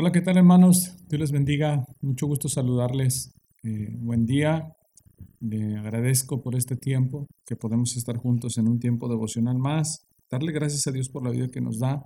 Hola, 0.00 0.12
¿qué 0.12 0.20
tal 0.20 0.36
hermanos? 0.36 0.94
Dios 1.08 1.18
les 1.18 1.32
bendiga. 1.32 1.84
Mucho 2.02 2.28
gusto 2.28 2.48
saludarles. 2.48 3.34
Eh, 3.64 3.96
buen 3.98 4.26
día. 4.26 4.72
Le 5.40 5.76
agradezco 5.76 6.40
por 6.40 6.54
este 6.54 6.76
tiempo 6.76 7.26
que 7.44 7.56
podemos 7.56 7.96
estar 7.96 8.16
juntos 8.16 8.58
en 8.58 8.68
un 8.68 8.78
tiempo 8.78 9.08
devocional 9.08 9.58
más. 9.58 10.06
Darle 10.30 10.52
gracias 10.52 10.86
a 10.86 10.92
Dios 10.92 11.08
por 11.08 11.24
la 11.24 11.30
vida 11.30 11.48
que 11.48 11.60
nos 11.60 11.80
da. 11.80 12.00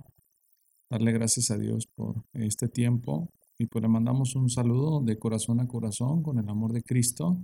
Darle 0.89 1.11
gracias 1.11 1.51
a 1.51 1.57
Dios 1.59 1.85
por 1.93 2.23
este 2.33 2.67
tiempo. 2.67 3.29
Y 3.59 3.67
pues 3.67 3.83
le 3.83 3.89
mandamos 3.89 4.35
un 4.35 4.49
saludo 4.49 4.99
de 5.01 5.19
corazón 5.19 5.59
a 5.59 5.67
corazón 5.67 6.23
con 6.23 6.39
el 6.39 6.49
amor 6.49 6.73
de 6.73 6.81
Cristo. 6.81 7.37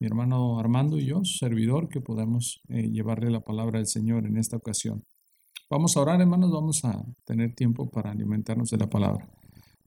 Mi 0.00 0.06
hermano 0.06 0.58
Armando 0.58 0.96
y 0.96 1.04
yo, 1.04 1.20
servidor, 1.22 1.90
que 1.90 2.00
podemos 2.00 2.62
eh, 2.70 2.88
llevarle 2.88 3.30
la 3.30 3.40
palabra 3.40 3.78
del 3.78 3.88
Señor 3.88 4.24
en 4.24 4.38
esta 4.38 4.56
ocasión. 4.56 5.04
Vamos 5.68 5.94
a 5.98 6.00
orar, 6.00 6.18
hermanos. 6.18 6.50
Vamos 6.50 6.82
a 6.82 7.04
tener 7.26 7.54
tiempo 7.54 7.90
para 7.90 8.10
alimentarnos 8.10 8.70
de 8.70 8.78
la 8.78 8.88
palabra. 8.88 9.28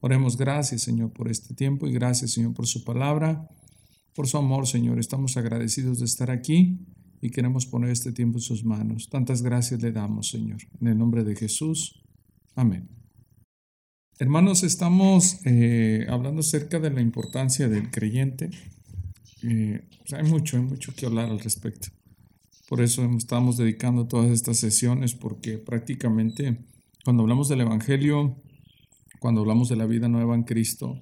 Oremos 0.05 0.37
gracias, 0.37 0.83
Señor, 0.83 1.11
por 1.13 1.31
este 1.31 1.55
tiempo 1.55 1.87
y 1.87 1.91
gracias, 1.91 2.33
Señor, 2.33 2.53
por 2.53 2.67
su 2.67 2.83
palabra, 2.83 3.49
por 4.13 4.27
su 4.27 4.37
amor, 4.37 4.67
Señor. 4.67 4.99
Estamos 4.99 5.35
agradecidos 5.35 5.97
de 5.97 6.05
estar 6.05 6.29
aquí 6.29 6.77
y 7.21 7.31
queremos 7.31 7.65
poner 7.65 7.89
este 7.89 8.11
tiempo 8.11 8.37
en 8.37 8.43
sus 8.43 8.63
manos. 8.63 9.09
Tantas 9.09 9.41
gracias 9.41 9.81
le 9.81 9.91
damos, 9.91 10.29
Señor. 10.29 10.59
En 10.79 10.89
el 10.89 10.97
nombre 10.99 11.23
de 11.23 11.35
Jesús. 11.35 12.03
Amén. 12.53 12.87
Hermanos, 14.19 14.61
estamos 14.61 15.39
eh, 15.43 16.05
hablando 16.07 16.41
acerca 16.41 16.79
de 16.79 16.91
la 16.91 17.01
importancia 17.01 17.67
del 17.67 17.89
creyente. 17.89 18.51
Eh, 19.41 19.89
hay 20.11 20.23
mucho, 20.29 20.57
hay 20.57 20.63
mucho 20.63 20.93
que 20.95 21.07
hablar 21.07 21.31
al 21.31 21.39
respecto. 21.39 21.87
Por 22.69 22.81
eso 22.81 23.03
estamos 23.17 23.57
dedicando 23.57 24.05
todas 24.05 24.29
estas 24.29 24.59
sesiones, 24.59 25.15
porque 25.15 25.57
prácticamente 25.57 26.59
cuando 27.03 27.23
hablamos 27.23 27.49
del 27.49 27.61
Evangelio, 27.61 28.35
cuando 29.25 29.41
hablamos 29.41 29.69
de 29.69 29.75
la 29.75 29.87
vida 29.87 30.07
nueva 30.07 30.35
en 30.35 30.43
Cristo, 30.43 31.01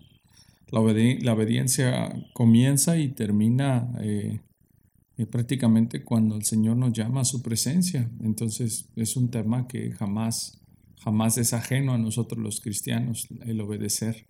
la, 0.72 0.80
obediencia 0.80 2.16
comienza 2.32 2.98
y 2.98 3.10
termina 3.10 3.92
eh, 4.00 4.40
eh, 5.18 5.26
prácticamente 5.26 6.06
cuando 6.06 6.38
el 6.38 6.46
Señor 6.46 6.78
nos 6.78 6.94
llama 6.94 7.20
a 7.20 7.26
su 7.26 7.42
presencia. 7.42 8.10
Entonces 8.22 8.88
es 8.96 9.18
un 9.18 9.30
tema 9.30 9.68
que 9.68 9.92
jamás, 9.92 10.62
jamás 11.02 11.38
es 11.38 11.52
ajeno 11.52 11.92
a 11.92 11.98
nosotros 11.98 12.42
los 12.42 12.62
cristianos, 12.62 13.28
el 13.46 13.60
obedecer, 13.60 14.26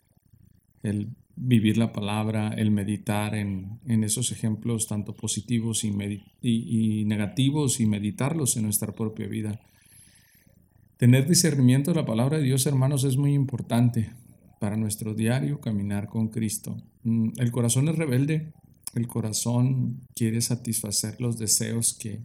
el 0.81 1.09
vivir 1.35 1.77
la 1.77 1.93
palabra, 1.93 2.49
el 2.57 2.71
meditar 2.71 3.35
en, 3.35 3.79
esos 3.85 4.31
ejemplos 4.31 4.87
tanto 4.87 5.15
positivos 5.15 5.83
y 5.83 7.05
negativos 7.05 7.79
y 7.79 7.85
meditarlos 7.85 8.57
en 8.57 8.63
nuestra 8.63 8.95
propia 8.95 9.27
vida. 9.27 9.61
Tener 10.97 11.27
discernimiento 11.27 11.91
de 11.91 11.95
la 11.95 12.05
palabra 12.05 12.37
de 12.37 12.43
Dios, 12.43 12.65
hermanos, 12.65 13.03
es 13.03 13.17
muy 13.17 13.33
importante 13.33 14.11
para 14.59 14.77
nuestro 14.77 15.13
diario 15.13 15.59
caminar 15.59 16.07
con 16.07 16.27
Cristo. 16.27 16.77
Mm, 17.03 17.29
el 17.37 17.51
corazón 17.51 17.89
es 17.89 17.97
rebelde, 17.97 18.53
el 18.93 19.07
corazón 19.07 20.01
quiere 20.15 20.39
satisfacer 20.41 21.19
los 21.19 21.37
deseos 21.39 21.95
que, 21.99 22.21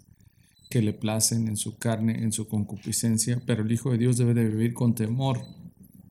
que 0.69 0.83
le 0.83 0.92
placen 0.92 1.48
en 1.48 1.56
su 1.56 1.78
carne, 1.78 2.22
en 2.22 2.30
su 2.30 2.47
concupiscencia, 2.47 3.42
pero 3.47 3.62
el 3.62 3.72
Hijo 3.72 3.91
de 3.91 3.98
Dios 3.98 4.19
debe 4.19 4.34
de 4.34 4.48
vivir 4.48 4.75
con 4.75 4.94
temor. 4.94 5.41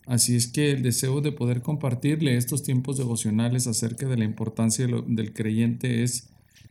Así 0.08 0.36
es 0.36 0.47
que 0.47 0.71
el 0.71 0.81
deseo 0.81 1.21
de 1.21 1.31
poder 1.31 1.61
compartirle 1.61 2.38
estos 2.38 2.64
tiempos 2.64 2.97
devocionales 2.97 3.67
acerca 3.67 4.08
de 4.08 4.17
la 4.17 4.25
importancia 4.25 4.88
del 4.88 5.33
creyente 5.33 6.03
es 6.03 6.30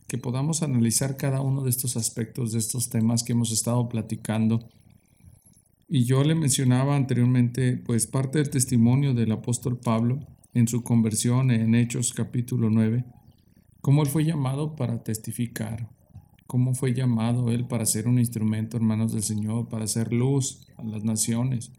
que 0.09 0.19
podamos 0.19 0.63
analizar 0.63 1.17
cada 1.17 1.41
uno 1.41 1.63
de 1.63 1.71
estos 1.71 1.97
aspectos, 1.97 2.53
de 2.53 2.59
estos 2.59 2.89
temas 2.89 3.23
que 3.23 3.33
hemos 3.33 3.53
estado 3.53 3.89
platicando 3.89 4.69
y 5.89 6.05
yo 6.05 6.25
le 6.25 6.35
mencionaba 6.35 6.97
anteriormente, 6.97 7.77
pues 7.77 8.07
parte 8.07 8.39
del 8.39 8.51
testimonio 8.51 9.15
del 9.15 9.31
apóstol 9.31 9.79
Pablo 9.79 10.19
en 10.53 10.67
su 10.67 10.83
conversión 10.83 11.51
en 11.53 11.75
Hechos 11.77 12.13
capítulo 12.13 12.71
9, 12.71 13.05
cómo 13.83 14.03
él 14.03 14.09
fue 14.09 14.25
llamado 14.25 14.75
para 14.75 15.05
testificar, 15.05 15.89
cómo 16.49 16.75
fue 16.75 16.93
llamado 16.93 17.53
él 17.53 17.69
para 17.69 17.87
ser 17.87 18.09
un 18.09 18.19
instrumento, 18.19 18.77
hermanos 18.77 19.13
del 19.13 19.23
Señor, 19.23 19.69
para 19.69 19.85
hacer 19.85 20.13
luz 20.13 20.67
a 20.77 20.83
las 20.83 21.05
naciones, 21.05 21.71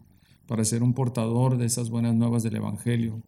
para 0.46 0.64
ser 0.64 0.82
un 0.82 0.94
portador 0.94 1.58
de 1.58 1.66
esas 1.66 1.90
buenas 1.90 2.14
nuevas 2.14 2.42
del 2.42 2.56
Evangelio. 2.56 3.22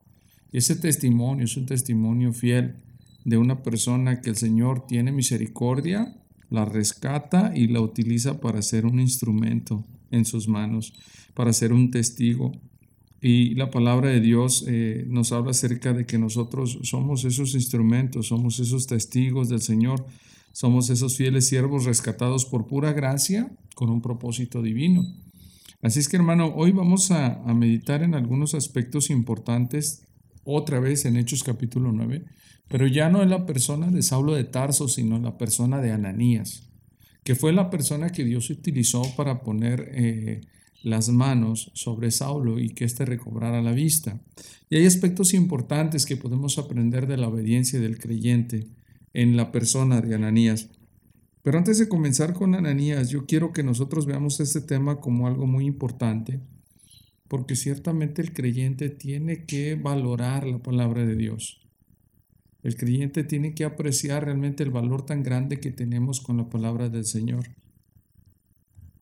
Y 0.50 0.58
ese 0.58 0.76
testimonio 0.76 1.44
es 1.44 1.56
un 1.58 1.66
testimonio 1.66 2.32
fiel 2.32 2.82
de 3.26 3.36
una 3.36 3.62
persona 3.62 4.22
que 4.22 4.30
el 4.30 4.36
Señor 4.36 4.86
tiene 4.86 5.12
misericordia, 5.12 6.16
la 6.48 6.64
rescata 6.64 7.52
y 7.54 7.68
la 7.68 7.82
utiliza 7.82 8.40
para 8.40 8.62
ser 8.62 8.86
un 8.86 8.98
instrumento 8.98 9.84
en 10.10 10.24
sus 10.24 10.48
manos 10.48 10.92
para 11.34 11.52
ser 11.52 11.72
un 11.72 11.90
testigo. 11.90 12.52
Y 13.22 13.54
la 13.54 13.70
palabra 13.70 14.08
de 14.08 14.20
Dios 14.20 14.64
eh, 14.66 15.04
nos 15.06 15.32
habla 15.32 15.50
acerca 15.50 15.92
de 15.92 16.06
que 16.06 16.18
nosotros 16.18 16.78
somos 16.82 17.24
esos 17.24 17.54
instrumentos, 17.54 18.28
somos 18.28 18.60
esos 18.60 18.86
testigos 18.86 19.48
del 19.48 19.60
Señor, 19.60 20.06
somos 20.52 20.88
esos 20.88 21.16
fieles 21.16 21.46
siervos 21.46 21.84
rescatados 21.84 22.46
por 22.46 22.66
pura 22.66 22.92
gracia 22.92 23.50
con 23.74 23.90
un 23.90 24.00
propósito 24.00 24.62
divino. 24.62 25.02
Así 25.82 26.00
es 26.00 26.08
que 26.08 26.16
hermano, 26.16 26.52
hoy 26.54 26.72
vamos 26.72 27.10
a, 27.10 27.42
a 27.42 27.54
meditar 27.54 28.02
en 28.02 28.14
algunos 28.14 28.54
aspectos 28.54 29.10
importantes, 29.10 30.06
otra 30.44 30.80
vez 30.80 31.04
en 31.04 31.16
Hechos 31.16 31.44
capítulo 31.44 31.92
9, 31.92 32.24
pero 32.68 32.86
ya 32.86 33.10
no 33.10 33.22
en 33.22 33.30
la 33.30 33.44
persona 33.44 33.90
de 33.90 34.02
Saulo 34.02 34.34
de 34.34 34.44
Tarso, 34.44 34.88
sino 34.88 35.16
en 35.16 35.24
la 35.24 35.36
persona 35.36 35.80
de 35.80 35.92
Ananías 35.92 36.69
que 37.24 37.34
fue 37.34 37.52
la 37.52 37.70
persona 37.70 38.10
que 38.10 38.24
Dios 38.24 38.50
utilizó 38.50 39.02
para 39.16 39.42
poner 39.42 39.90
eh, 39.92 40.40
las 40.82 41.08
manos 41.10 41.70
sobre 41.74 42.10
Saulo 42.10 42.58
y 42.58 42.70
que 42.70 42.84
éste 42.84 43.04
recobrara 43.04 43.62
la 43.62 43.72
vista. 43.72 44.20
Y 44.68 44.76
hay 44.76 44.86
aspectos 44.86 45.34
importantes 45.34 46.06
que 46.06 46.16
podemos 46.16 46.58
aprender 46.58 47.06
de 47.06 47.16
la 47.16 47.28
obediencia 47.28 47.80
del 47.80 47.98
creyente 47.98 48.68
en 49.12 49.36
la 49.36 49.52
persona 49.52 50.00
de 50.00 50.14
Ananías. 50.14 50.70
Pero 51.42 51.58
antes 51.58 51.78
de 51.78 51.88
comenzar 51.88 52.34
con 52.34 52.54
Ananías, 52.54 53.10
yo 53.10 53.26
quiero 53.26 53.52
que 53.52 53.62
nosotros 53.62 54.06
veamos 54.06 54.40
este 54.40 54.60
tema 54.60 55.00
como 55.00 55.26
algo 55.26 55.46
muy 55.46 55.66
importante, 55.66 56.40
porque 57.28 57.56
ciertamente 57.56 58.20
el 58.20 58.32
creyente 58.32 58.90
tiene 58.90 59.44
que 59.46 59.74
valorar 59.74 60.46
la 60.46 60.58
palabra 60.58 61.04
de 61.06 61.16
Dios. 61.16 61.60
El 62.62 62.76
creyente 62.76 63.24
tiene 63.24 63.54
que 63.54 63.64
apreciar 63.64 64.24
realmente 64.24 64.62
el 64.62 64.70
valor 64.70 65.06
tan 65.06 65.22
grande 65.22 65.60
que 65.60 65.70
tenemos 65.70 66.20
con 66.20 66.36
la 66.36 66.50
palabra 66.50 66.88
del 66.88 67.04
Señor. 67.04 67.46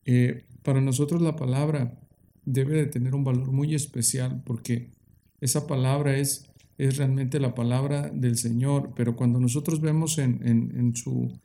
Eh, 0.05 0.45
para 0.63 0.81
nosotros 0.81 1.21
la 1.21 1.37
palabra 1.37 1.99
debe 2.45 2.77
de 2.77 2.87
tener 2.87 3.15
un 3.15 3.25
valor 3.25 3.53
muy 3.53 3.75
especial 3.75 4.43
porque 4.45 4.91
esa 5.41 5.67
palabra 5.67 6.17
es, 6.17 6.51
es 6.79 6.97
realmente 6.97 7.41
la 7.41 7.55
palabra 7.55 8.11
del 8.11 8.37
Señor, 8.39 8.93
pero 8.97 9.17
cuando 9.17 9.39
nosotros 9.39 9.81
vemos 9.81 10.19
en, 10.19 10.95
su 10.97 11.39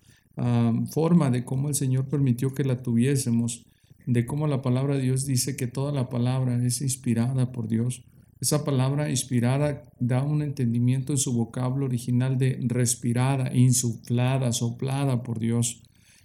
forma 0.91 1.29
de 1.29 1.44
cómo 1.44 1.69
el 1.69 1.75
Señor 1.75 2.07
permitió 2.07 2.53
que 2.53 2.63
la 2.63 2.81
tuviésemos, 2.81 3.66
de 4.06 4.25
cómo 4.25 4.47
la 4.47 4.62
palabra 4.62 4.96
de 4.96 5.03
Dios 5.03 5.25
dice 5.25 5.56
que 5.56 5.68
toda 5.68 5.91
la 5.91 6.09
palabra 6.09 6.63
es 6.66 6.81
inspirada 6.81 7.52
por 7.52 7.68
Dios, 7.68 8.03
esa 8.44 8.66
palabra 8.66 9.09
inspirada 9.09 9.84
da 10.00 10.22
un 10.22 10.42
entendimiento 10.42 11.14
en 11.14 11.18
su 11.18 11.31
vocablo 11.31 11.86
original 11.86 12.38
de 12.38 12.59
respirada, 12.68 13.56
insuflada, 13.56 14.52
soplada 14.52 15.24
por 15.24 15.40
Dios. 15.40 15.81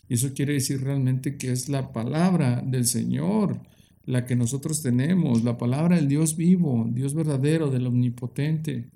Y 0.09 0.15
eso 0.15 0.35
quiere 0.35 0.55
decir 0.55 0.83
realmente 0.83 1.37
que 1.37 1.53
es 1.53 1.69
la 1.69 1.93
palabra 1.93 2.61
del 2.67 2.87
Señor, 2.87 3.61
la 4.05 4.27
que 4.27 4.35
nosotros 4.35 4.83
tenemos, 4.83 5.45
la 5.45 5.59
palabra 5.59 5.95
del 5.95 6.09
Dios 6.09 6.37
vivo, 6.37 6.89
Dios 6.91 7.15
verdadero, 7.15 7.71
del 7.71 7.87
omnipotente. 7.87 8.91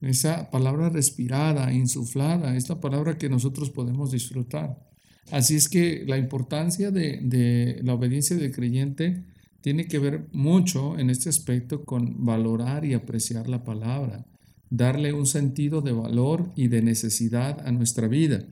Esa 0.00 0.50
palabra 0.50 0.88
respirada, 0.88 1.72
insuflada, 1.72 2.56
es 2.56 2.68
la 2.68 2.80
palabra 2.80 3.16
que 3.16 3.28
nosotros 3.28 3.70
podemos 3.70 4.10
disfrutar. 4.10 4.76
Así 5.30 5.54
es 5.54 5.68
que 5.68 6.02
la 6.04 6.18
importancia 6.18 6.90
de, 6.90 7.20
de 7.22 7.80
la 7.84 7.94
obediencia 7.94 8.34
del 8.34 8.50
creyente 8.50 9.22
tiene 9.66 9.88
que 9.88 9.98
ver 9.98 10.28
mucho 10.30 10.96
en 10.96 11.10
este 11.10 11.28
aspecto 11.28 11.84
con 11.84 12.24
valorar 12.24 12.84
y 12.84 12.94
apreciar 12.94 13.48
la 13.48 13.64
palabra, 13.64 14.24
darle 14.70 15.12
un 15.12 15.26
sentido 15.26 15.80
de 15.80 15.90
valor 15.90 16.52
y 16.54 16.68
de 16.68 16.82
necesidad 16.82 17.66
a 17.66 17.72
nuestra 17.72 18.06
vida. 18.06 18.44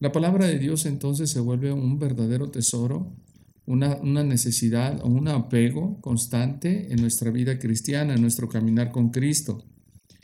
La 0.00 0.10
palabra 0.10 0.46
de 0.46 0.58
Dios 0.58 0.84
entonces 0.84 1.30
se 1.30 1.38
vuelve 1.38 1.72
un 1.72 1.96
verdadero 2.00 2.50
tesoro, 2.50 3.14
una, 3.66 3.98
una 3.98 4.24
necesidad 4.24 5.00
o 5.04 5.06
un 5.06 5.28
apego 5.28 6.00
constante 6.00 6.92
en 6.92 7.00
nuestra 7.00 7.30
vida 7.30 7.60
cristiana, 7.60 8.14
en 8.14 8.22
nuestro 8.22 8.48
caminar 8.48 8.90
con 8.90 9.10
Cristo. 9.10 9.62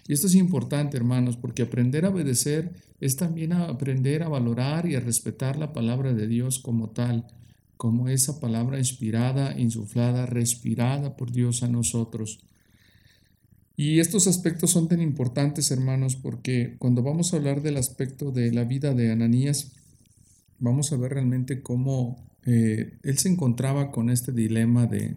Y 0.08 0.14
esto 0.14 0.26
es 0.26 0.34
importante, 0.34 0.96
hermanos, 0.96 1.37
porque 1.37 1.62
aprender 1.62 2.04
a 2.04 2.08
obedecer 2.08 2.72
es 2.98 3.14
también 3.14 3.52
aprender 3.52 4.25
a 4.25 4.28
valorar 4.28 4.90
y 4.90 4.96
a 4.96 5.00
respetar 5.00 5.56
la 5.56 5.72
palabra 5.72 6.12
de 6.12 6.26
Dios 6.26 6.58
como 6.58 6.90
tal 6.90 7.25
como 7.78 8.08
esa 8.08 8.40
palabra 8.40 8.78
inspirada, 8.78 9.58
insuflada, 9.58 10.26
respirada 10.26 11.16
por 11.16 11.32
Dios 11.32 11.62
a 11.62 11.69
nosotros. 11.69 12.40
Y 13.76 14.00
estos 14.00 14.26
aspectos 14.26 14.72
son 14.72 14.88
tan 14.88 15.00
importantes, 15.00 15.70
hermanos, 15.70 16.16
porque 16.16 16.75
cuando 16.78 17.04
vamos 17.04 17.32
a 17.32 17.36
hablar 17.36 17.62
del 17.62 17.76
aspecto 17.76 18.32
de 18.32 18.52
la 18.52 18.64
vida 18.64 18.92
de 18.92 19.12
Ananías, 19.12 19.72
vamos 20.58 20.92
a 20.92 20.96
ver 20.96 21.12
realmente 21.12 21.62
cómo 21.62 22.16
eh, 22.44 22.94
él 23.04 23.19
se 23.19 23.28
encontraba 23.28 23.92
con 23.92 24.10
este 24.10 24.32
dilema 24.32 24.86
de, 24.86 25.14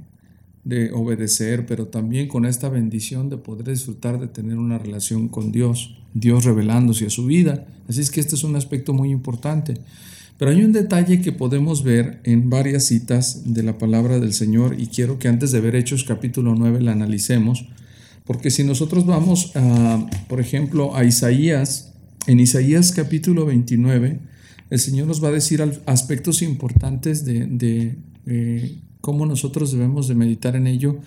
de 0.64 0.92
obedecer, 0.92 1.66
pero 1.66 1.88
también 1.88 2.28
con 2.28 2.46
esta 2.46 2.70
bendición 2.70 3.30
de 3.30 3.38
poder 3.38 3.68
disfrutar 3.70 4.20
de 4.20 4.28
tener 4.28 4.60
una 4.60 4.78
relación 4.78 5.28
con 5.28 5.52
Dios, 5.52 5.98
Dios 6.14 6.46
revelándose 6.46 7.08
a 7.08 7.10
su 7.10 7.26
vida. 7.26 7.66
Así 7.90 8.02
es 8.02 8.12
que 8.12 8.20
este 8.20 8.36
es 8.36 8.44
un 8.44 8.56
aspecto 8.56 8.94
muy 8.94 9.10
importante. 9.10 9.82
Pero 10.42 10.50
hay 10.50 10.64
un 10.64 10.72
detalle 10.72 11.22
que 11.22 11.32
podemos 11.32 11.84
ver 11.84 12.20
en 12.24 12.50
varias 12.50 12.86
citas 12.86 13.54
de 13.54 13.62
la 13.62 13.78
palabra 13.78 14.20
del 14.20 14.34
Señor 14.34 14.76
y 14.80 14.88
quiero 14.88 15.20
que 15.20 15.28
antes 15.28 15.52
de 15.52 15.62
ver 15.62 15.76
Hechos 15.76 16.04
capítulo 16.04 16.56
9 16.56 16.82
la 16.82 16.94
analicemos, 16.94 17.68
porque 18.26 18.50
si 18.50 18.64
nosotros 18.64 19.06
vamos, 19.06 19.52
a, 19.56 20.04
por 20.28 20.40
ejemplo, 20.40 20.96
a 20.96 21.04
Isaías, 21.04 21.94
en 22.26 22.40
Isaías 22.40 22.92
capítulo 22.92 23.46
29, 23.46 24.18
el 24.72 24.80
Señor 24.80 25.06
nos 25.06 25.24
va 25.24 25.28
a 25.28 25.32
decir 25.32 25.62
aspectos 25.86 26.42
importantes 26.42 27.24
de, 27.24 27.98
eh, 28.26 28.80
cómo 29.00 29.28
nosotros 29.28 29.72
debemos 29.72 30.08
de 30.08 30.16
meditar 30.16 30.56
en 30.56 30.66
ello, 30.66 30.98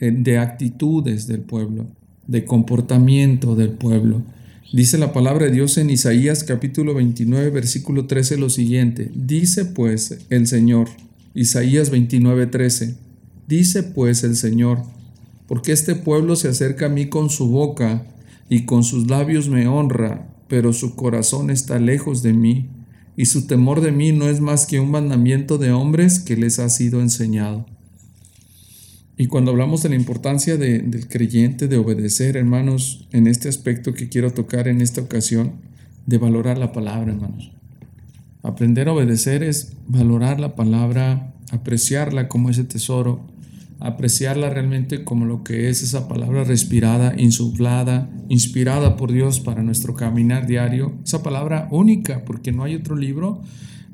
eh, 0.00 0.10
de 0.10 0.38
actitudes 0.38 1.28
del 1.28 1.42
pueblo, 1.42 1.86
de 2.26 2.44
comportamiento 2.44 3.54
del 3.54 3.70
pueblo. 3.70 4.24
Dice 4.72 4.98
la 4.98 5.12
palabra 5.12 5.46
de 5.46 5.52
Dios 5.52 5.78
en 5.78 5.90
Isaías 5.90 6.44
capítulo 6.44 6.94
29, 6.94 7.50
versículo 7.50 8.06
13 8.06 8.36
lo 8.36 8.48
siguiente. 8.50 9.10
Dice 9.16 9.64
pues 9.64 10.18
el 10.30 10.46
Señor, 10.46 10.88
Isaías 11.34 11.90
29, 11.90 12.46
13. 12.46 12.94
Dice 13.48 13.82
pues 13.82 14.22
el 14.22 14.36
Señor, 14.36 14.84
porque 15.48 15.72
este 15.72 15.96
pueblo 15.96 16.36
se 16.36 16.46
acerca 16.46 16.86
a 16.86 16.88
mí 16.88 17.08
con 17.08 17.30
su 17.30 17.48
boca 17.48 18.06
y 18.48 18.64
con 18.64 18.84
sus 18.84 19.10
labios 19.10 19.48
me 19.48 19.66
honra, 19.66 20.28
pero 20.46 20.72
su 20.72 20.94
corazón 20.94 21.50
está 21.50 21.80
lejos 21.80 22.22
de 22.22 22.32
mí, 22.32 22.68
y 23.16 23.24
su 23.26 23.48
temor 23.48 23.80
de 23.80 23.90
mí 23.90 24.12
no 24.12 24.28
es 24.28 24.40
más 24.40 24.66
que 24.66 24.78
un 24.78 24.92
mandamiento 24.92 25.58
de 25.58 25.72
hombres 25.72 26.20
que 26.20 26.36
les 26.36 26.60
ha 26.60 26.68
sido 26.68 27.00
enseñado. 27.00 27.66
Y 29.20 29.26
cuando 29.26 29.50
hablamos 29.50 29.82
de 29.82 29.90
la 29.90 29.96
importancia 29.96 30.56
del 30.56 31.06
creyente, 31.06 31.68
de 31.68 31.76
obedecer, 31.76 32.38
hermanos, 32.38 33.06
en 33.12 33.26
este 33.26 33.50
aspecto 33.50 33.92
que 33.92 34.08
quiero 34.08 34.32
tocar 34.32 34.66
en 34.66 34.80
esta 34.80 35.02
ocasión, 35.02 35.56
de 36.06 36.16
valorar 36.16 36.56
la 36.56 36.72
palabra, 36.72 37.12
hermanos. 37.12 37.52
Aprender 38.42 38.88
a 38.88 38.94
obedecer 38.94 39.42
es 39.42 39.74
valorar 39.86 40.40
la 40.40 40.54
palabra, 40.56 41.34
apreciarla 41.50 42.28
como 42.28 42.48
ese 42.48 42.64
tesoro, 42.64 43.26
apreciarla 43.78 44.48
realmente 44.48 45.04
como 45.04 45.26
lo 45.26 45.44
que 45.44 45.68
es 45.68 45.82
esa 45.82 46.08
palabra 46.08 46.44
respirada, 46.44 47.12
insuflada, 47.18 48.08
inspirada 48.30 48.96
por 48.96 49.12
Dios 49.12 49.38
para 49.40 49.62
nuestro 49.62 49.92
caminar 49.92 50.46
diario, 50.46 50.94
esa 51.04 51.22
palabra 51.22 51.68
única, 51.70 52.24
porque 52.24 52.52
no 52.52 52.64
hay 52.64 52.74
otro 52.74 52.96
libro 52.96 53.42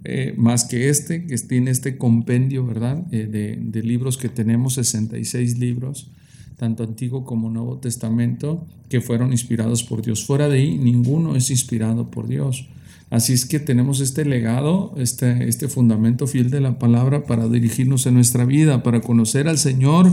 eh, 0.08 0.34
más 0.36 0.64
que 0.64 0.88
este, 0.88 1.26
que 1.26 1.36
tiene 1.38 1.72
este 1.72 1.98
compendio, 1.98 2.64
¿verdad? 2.64 3.04
Eh, 3.10 3.26
de, 3.26 3.82
libros 3.82 4.16
que 4.16 4.28
tenemos, 4.28 4.74
66 4.74 5.58
libros, 5.58 6.10
tanto 6.56 6.84
Antiguo 6.84 7.24
como 7.24 7.50
Nuevo 7.50 7.78
Testamento, 7.78 8.64
que 8.88 9.00
fueron 9.00 9.32
inspirados 9.32 9.82
por 9.82 10.02
Dios. 10.02 10.24
Fuera 10.24 10.48
de 10.48 10.58
ahí, 10.58 10.78
ninguno 10.78 11.34
es 11.34 11.50
inspirado 11.50 12.10
por 12.10 12.28
Dios. 12.28 12.68
Así 13.10 13.32
es 13.32 13.46
que 13.46 13.58
tenemos 13.58 14.00
este 14.00 14.24
legado, 14.24 14.94
este, 14.96 15.48
este 15.48 15.66
fundamento 15.66 16.26
fiel 16.28 16.50
de 16.50 16.60
la 16.60 16.78
palabra 16.78 17.24
para 17.24 17.48
dirigirnos 17.48 18.06
en 18.06 18.14
nuestra 18.14 18.44
vida, 18.44 18.84
para 18.84 19.00
conocer 19.00 19.48
al 19.48 19.58
Señor, 19.58 20.10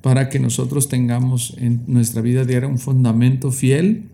para 0.00 0.28
que 0.28 0.38
nosotros 0.38 0.88
tengamos 0.88 1.54
en 1.58 1.82
nuestra 1.86 2.22
vida 2.22 2.44
diaria 2.44 2.68
un 2.68 2.78
fundamento 2.78 3.50
fiel, 3.50 4.04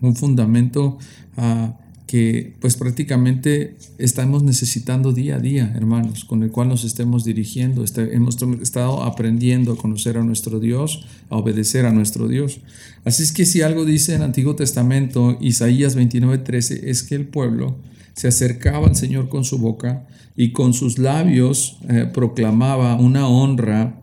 un 0.00 0.16
fundamento 0.16 0.98
uh, 1.36 1.81
que 2.12 2.52
pues 2.60 2.76
prácticamente 2.76 3.74
estamos 3.96 4.42
necesitando 4.42 5.14
día 5.14 5.36
a 5.36 5.38
día, 5.38 5.72
hermanos, 5.74 6.26
con 6.26 6.42
el 6.42 6.50
cual 6.50 6.68
nos 6.68 6.84
estemos 6.84 7.24
dirigiendo. 7.24 7.82
Este, 7.82 8.14
hemos 8.14 8.36
estado 8.60 9.02
aprendiendo 9.04 9.72
a 9.72 9.76
conocer 9.78 10.18
a 10.18 10.22
nuestro 10.22 10.60
Dios, 10.60 11.06
a 11.30 11.38
obedecer 11.38 11.86
a 11.86 11.90
nuestro 11.90 12.28
Dios. 12.28 12.60
Así 13.06 13.22
es 13.22 13.32
que 13.32 13.46
si 13.46 13.62
algo 13.62 13.86
dice 13.86 14.14
el 14.14 14.20
Antiguo 14.20 14.54
Testamento, 14.54 15.38
Isaías 15.40 15.96
29:13, 15.96 16.82
es 16.84 17.02
que 17.02 17.14
el 17.14 17.24
pueblo 17.24 17.76
se 18.12 18.28
acercaba 18.28 18.88
al 18.88 18.94
Señor 18.94 19.30
con 19.30 19.44
su 19.44 19.56
boca 19.56 20.06
y 20.36 20.52
con 20.52 20.74
sus 20.74 20.98
labios 20.98 21.78
eh, 21.88 22.10
proclamaba 22.12 22.94
una 22.96 23.26
honra, 23.26 24.02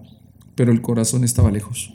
pero 0.55 0.71
el 0.71 0.81
corazón 0.81 1.23
estaba 1.23 1.51
lejos. 1.51 1.93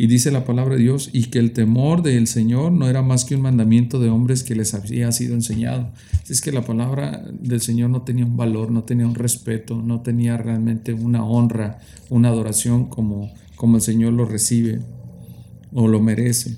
Y 0.00 0.06
dice 0.06 0.30
la 0.30 0.46
palabra 0.46 0.76
de 0.76 0.80
Dios, 0.80 1.10
y 1.12 1.24
que 1.24 1.38
el 1.38 1.52
temor 1.52 2.02
del 2.02 2.26
Señor 2.26 2.72
no 2.72 2.88
era 2.88 3.02
más 3.02 3.26
que 3.26 3.34
un 3.36 3.42
mandamiento 3.42 4.00
de 4.00 4.08
hombres 4.08 4.42
que 4.42 4.54
les 4.54 4.72
había 4.72 5.12
sido 5.12 5.34
enseñado. 5.34 5.92
Es 6.26 6.40
que 6.40 6.52
la 6.52 6.62
palabra 6.62 7.22
del 7.38 7.60
Señor 7.60 7.90
no 7.90 8.00
tenía 8.00 8.24
un 8.24 8.34
valor, 8.34 8.70
no 8.70 8.84
tenía 8.84 9.06
un 9.06 9.14
respeto, 9.14 9.82
no 9.82 10.00
tenía 10.00 10.38
realmente 10.38 10.94
una 10.94 11.22
honra, 11.22 11.80
una 12.08 12.30
adoración 12.30 12.86
como, 12.86 13.30
como 13.56 13.76
el 13.76 13.82
Señor 13.82 14.14
lo 14.14 14.24
recibe 14.24 14.80
o 15.70 15.86
lo 15.86 16.00
merece. 16.00 16.56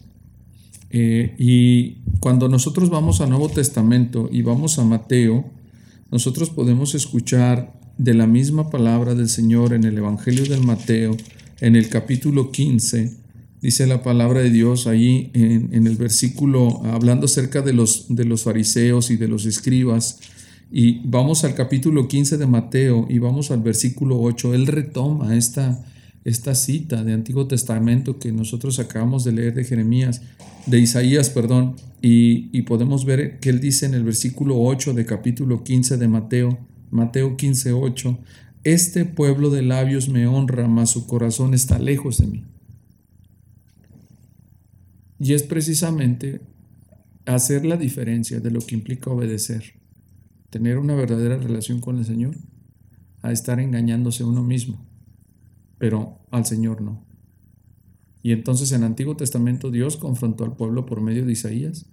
Eh, 0.91 1.35
y 1.37 1.95
cuando 2.21 2.49
nosotros 2.49 2.91
vamos 2.91 3.21
al 3.21 3.31
Nuevo 3.31 3.49
Testamento 3.49 4.29
y 4.31 4.43
vamos 4.43 4.79
a 4.79 4.85
Mateo, 4.85 5.51
nosotros 6.13 6.51
podemos 6.51 6.95
escuchar 6.95 7.73
de 7.99 8.15
la 8.15 8.29
misma 8.29 8.71
palabra 8.71 9.17
del 9.17 9.29
Señor 9.29 9.73
en 9.73 9.83
el 9.83 9.99
Evangelio 9.99 10.45
del 10.45 10.65
Mateo, 10.65 11.17
en 11.61 11.75
el 11.75 11.89
capítulo 11.89 12.53
15, 12.53 13.22
dice 13.63 13.87
la 13.87 14.03
palabra 14.03 14.41
de 14.41 14.51
Dios 14.51 14.89
ahí 14.89 15.31
en, 15.35 15.87
el 15.87 15.97
versículo, 15.97 16.83
hablando 16.85 17.27
acerca 17.27 17.63
de 17.63 17.73
los, 17.73 18.07
de 18.09 18.25
los 18.25 18.43
fariseos 18.43 19.11
y 19.11 19.17
de 19.17 19.29
los 19.29 19.47
escribas. 19.47 20.19
Y 20.71 21.01
vamos 21.07 21.45
al 21.45 21.55
capítulo 21.55 22.09
15 22.09 22.39
de 22.39 22.47
Mateo 22.47 23.07
y 23.09 23.19
vamos 23.19 23.51
al 23.53 23.63
versículo 23.63 24.21
8. 24.21 24.55
Él 24.55 24.67
retoma 24.67 25.37
esta, 25.37 25.85
esta 26.25 26.57
cita 26.57 27.05
de 27.05 27.13
Antiguo 27.13 27.47
Testamento 27.47 28.19
que 28.19 28.33
nosotros 28.33 28.81
acabamos 28.81 29.23
de 29.23 29.33
leer 29.33 29.55
de 29.55 29.65
Jeremías, 29.65 30.23
de 30.67 30.81
Isaías, 30.81 31.31
perdón, 31.31 31.77
y, 32.01 32.49
y 32.57 32.63
podemos 32.63 33.05
ver 33.05 33.39
que 33.39 33.51
él 33.51 33.61
dice 33.61 33.87
en 33.87 33.95
el 33.95 34.03
versículo 34.03 34.61
8 34.61 34.93
de 34.95 35.07
capítulo 35.07 35.63
15 35.63 35.99
de 35.99 36.09
Mateo, 36.09 36.59
Mateo 36.91 37.37
15, 37.37 37.73
8, 37.73 38.19
Este 38.65 39.05
pueblo 39.05 39.51
de 39.51 39.63
labios 39.63 40.09
me 40.09 40.27
honra, 40.27 40.67
mas 40.67 40.91
su 40.91 41.07
corazón 41.07 41.55
está 41.55 41.79
lejos 41.79 42.19
de 42.19 42.27
mí. 42.27 42.45
Y 45.23 45.35
es 45.35 45.45
precisamente 45.45 46.41
hacer 47.27 47.65
la 47.65 47.77
diferencia 47.77 48.41
de 48.41 48.51
lo 48.51 48.59
que 48.59 48.75
implica 48.75 49.09
obedecer, 49.09 49.75
tener 50.51 50.79
una 50.79 50.97
verdadera 50.97 51.37
relación 51.37 51.81
con 51.81 51.99
el 51.99 52.05
Señor, 52.05 52.35
a 53.21 53.31
estar 53.31 53.61
engañándose 53.61 54.25
uno 54.25 54.43
mismo, 54.43 54.85
pero 55.79 56.19
al 56.33 56.45
Señor 56.45 56.81
no. 56.81 57.07
Y 58.21 58.33
entonces 58.33 58.73
en 58.73 58.81
el 58.81 58.87
Antiguo 58.89 59.17
Testamento 59.17 59.71
Dios 59.71 59.97
confrontó 59.97 60.43
al 60.43 60.57
pueblo 60.57 60.87
por 60.87 61.01
medio 61.01 61.25
de 61.25 61.31
Isaías. 61.31 61.87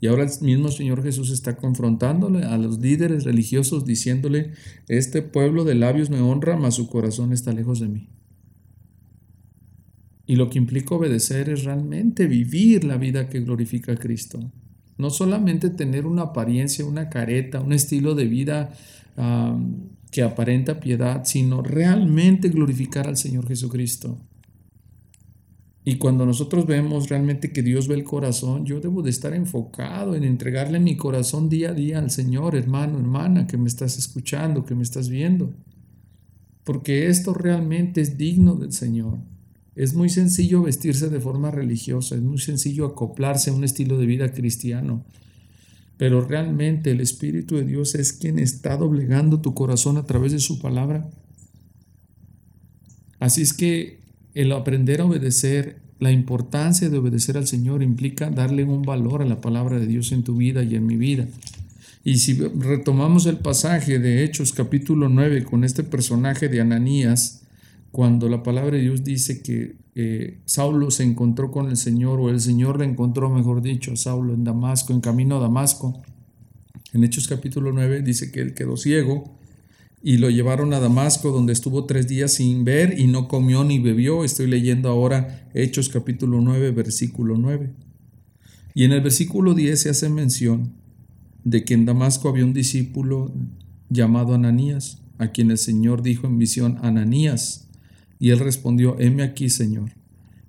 Y 0.00 0.08
ahora 0.08 0.24
el 0.24 0.30
mismo 0.40 0.68
Señor 0.72 1.04
Jesús 1.04 1.30
está 1.30 1.56
confrontándole 1.56 2.42
a 2.42 2.58
los 2.58 2.80
líderes 2.80 3.22
religiosos 3.22 3.84
diciéndole, 3.84 4.54
este 4.88 5.22
pueblo 5.22 5.62
de 5.62 5.76
labios 5.76 6.10
me 6.10 6.20
honra, 6.20 6.56
mas 6.56 6.74
su 6.74 6.88
corazón 6.88 7.32
está 7.32 7.52
lejos 7.52 7.78
de 7.78 7.86
mí. 7.86 8.08
Y 10.32 10.36
lo 10.36 10.48
que 10.48 10.56
implica 10.56 10.94
obedecer 10.94 11.50
es 11.50 11.64
realmente 11.64 12.26
vivir 12.26 12.84
la 12.84 12.96
vida 12.96 13.28
que 13.28 13.40
glorifica 13.40 13.92
a 13.92 13.96
Cristo. 13.96 14.40
No 14.96 15.10
solamente 15.10 15.68
tener 15.68 16.06
una 16.06 16.22
apariencia, 16.22 16.86
una 16.86 17.10
careta, 17.10 17.60
un 17.60 17.74
estilo 17.74 18.14
de 18.14 18.24
vida 18.24 18.72
que 20.10 20.22
aparenta 20.22 20.80
piedad, 20.80 21.26
sino 21.26 21.60
realmente 21.60 22.48
glorificar 22.48 23.08
al 23.08 23.18
Señor 23.18 23.46
Jesucristo. 23.46 24.22
Y 25.84 25.96
cuando 25.96 26.24
nosotros 26.24 26.64
vemos 26.64 27.10
realmente 27.10 27.52
que 27.52 27.62
Dios 27.62 27.86
ve 27.86 27.96
el 27.96 28.04
corazón, 28.04 28.64
yo 28.64 28.80
debo 28.80 29.02
de 29.02 29.10
estar 29.10 29.34
enfocado 29.34 30.16
en 30.16 30.24
entregarle 30.24 30.80
mi 30.80 30.96
corazón 30.96 31.50
día 31.50 31.72
a 31.72 31.74
día 31.74 31.98
al 31.98 32.10
Señor, 32.10 32.56
hermano, 32.56 32.98
hermana, 32.98 33.46
que 33.46 33.58
me 33.58 33.68
estás 33.68 33.98
escuchando, 33.98 34.64
que 34.64 34.74
me 34.74 34.82
estás 34.82 35.10
viendo. 35.10 35.52
Porque 36.64 37.08
esto 37.08 37.34
realmente 37.34 38.00
es 38.00 38.16
digno 38.16 38.54
del 38.54 38.72
Señor. 38.72 39.30
Es 39.74 39.94
muy 39.94 40.10
sencillo 40.10 40.62
vestirse 40.62 41.08
de 41.08 41.20
forma 41.20 41.50
religiosa, 41.50 42.14
es 42.14 42.20
muy 42.20 42.38
sencillo 42.38 42.86
acoplarse 42.86 43.50
a 43.50 43.54
un 43.54 43.64
estilo 43.64 43.98
de 43.98 44.06
vida 44.06 44.32
cristiano, 44.32 45.04
pero 45.96 46.20
realmente 46.20 46.90
el 46.90 47.00
Espíritu 47.00 47.56
de 47.56 47.64
Dios 47.64 47.94
es 47.94 48.12
quien 48.12 48.38
está 48.38 48.76
doblegando 48.76 49.40
tu 49.40 49.54
corazón 49.54 49.96
a 49.96 50.04
través 50.04 50.32
de 50.32 50.40
su 50.40 50.58
palabra. 50.58 51.08
Así 53.18 53.40
es 53.40 53.52
que 53.54 54.00
el 54.34 54.52
aprender 54.52 55.00
a 55.00 55.06
obedecer, 55.06 55.80
la 56.00 56.10
importancia 56.10 56.90
de 56.90 56.98
obedecer 56.98 57.38
al 57.38 57.46
Señor 57.46 57.82
implica 57.82 58.30
darle 58.30 58.64
un 58.64 58.82
valor 58.82 59.22
a 59.22 59.26
la 59.26 59.40
palabra 59.40 59.78
de 59.78 59.86
Dios 59.86 60.12
en 60.12 60.24
tu 60.24 60.36
vida 60.36 60.64
y 60.64 60.74
en 60.74 60.86
mi 60.86 60.96
vida. 60.96 61.28
Y 62.04 62.18
si 62.18 62.34
retomamos 62.34 63.26
el 63.26 63.38
pasaje 63.38 64.00
de 64.00 64.24
Hechos 64.24 64.52
capítulo 64.52 65.08
9 65.08 65.44
con 65.44 65.62
este 65.62 65.84
personaje 65.84 66.48
de 66.48 66.60
Ananías, 66.60 67.41
cuando 67.92 68.28
la 68.28 68.42
palabra 68.42 68.76
de 68.76 68.82
Dios 68.82 69.04
dice 69.04 69.42
que 69.42 69.76
eh, 69.94 70.40
Saulo 70.46 70.90
se 70.90 71.04
encontró 71.04 71.50
con 71.50 71.68
el 71.68 71.76
Señor, 71.76 72.18
o 72.20 72.30
el 72.30 72.40
Señor 72.40 72.78
le 72.78 72.86
encontró, 72.86 73.28
mejor 73.28 73.60
dicho, 73.60 73.94
Saulo 73.96 74.32
en 74.32 74.44
Damasco, 74.44 74.92
en 74.94 75.00
camino 75.00 75.36
a 75.36 75.40
Damasco. 75.40 76.02
En 76.94 77.04
Hechos 77.04 77.28
capítulo 77.28 77.70
9 77.72 78.02
dice 78.02 78.32
que 78.32 78.40
él 78.40 78.54
quedó 78.54 78.76
ciego 78.76 79.24
y 80.02 80.16
lo 80.16 80.30
llevaron 80.30 80.72
a 80.72 80.80
Damasco, 80.80 81.30
donde 81.30 81.52
estuvo 81.52 81.84
tres 81.84 82.08
días 82.08 82.34
sin 82.34 82.64
ver 82.64 82.98
y 82.98 83.06
no 83.06 83.28
comió 83.28 83.62
ni 83.62 83.78
bebió. 83.78 84.24
Estoy 84.24 84.46
leyendo 84.46 84.88
ahora 84.88 85.48
Hechos 85.54 85.88
capítulo 85.88 86.40
9, 86.40 86.70
versículo 86.72 87.36
9. 87.36 87.70
Y 88.74 88.84
en 88.84 88.92
el 88.92 89.02
versículo 89.02 89.54
10 89.54 89.80
se 89.80 89.90
hace 89.90 90.08
mención 90.08 90.72
de 91.44 91.64
que 91.64 91.74
en 91.74 91.84
Damasco 91.84 92.28
había 92.28 92.44
un 92.44 92.54
discípulo 92.54 93.32
llamado 93.90 94.34
Ananías, 94.34 95.02
a 95.18 95.28
quien 95.28 95.50
el 95.50 95.58
Señor 95.58 96.02
dijo 96.02 96.26
en 96.26 96.38
visión, 96.38 96.78
Ananías. 96.82 97.68
Y 98.22 98.30
él 98.30 98.38
respondió, 98.38 98.94
heme 99.00 99.24
aquí, 99.24 99.50
Señor. 99.50 99.90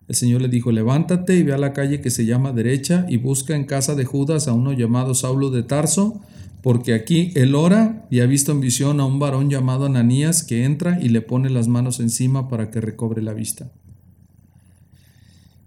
El 0.08 0.14
Señor 0.14 0.44
le 0.44 0.48
dijo, 0.48 0.72
levántate 0.72 1.36
y 1.36 1.42
ve 1.42 1.54
a 1.54 1.58
la 1.58 1.74
calle 1.74 2.02
que 2.02 2.12
se 2.12 2.24
llama 2.24 2.52
derecha 2.52 3.08
y 3.10 3.18
busca 3.18 3.56
en 3.56 3.64
casa 3.64 3.96
de 3.96 4.06
Judas 4.06 4.48
a 4.48 4.54
uno 4.54 4.74
llamado 4.74 5.16
Saulo 5.16 5.50
de 5.50 5.64
Tarso, 5.64 6.22
porque 6.62 6.94
aquí 6.94 7.32
él 7.34 7.56
ora 7.56 8.06
y 8.12 8.20
ha 8.20 8.28
visto 8.28 8.52
en 8.52 8.62
visión 8.62 9.00
a 9.00 9.06
un 9.06 9.18
varón 9.18 9.50
llamado 9.50 9.88
Ananías 9.88 10.44
que 10.44 10.66
entra 10.66 11.00
y 11.02 11.10
le 11.10 11.22
pone 11.22 11.50
las 11.50 11.68
manos 11.68 12.00
encima 12.00 12.48
para 12.48 12.70
que 12.70 12.80
recobre 12.80 13.24
la 13.24 13.34
vista. 13.34 13.72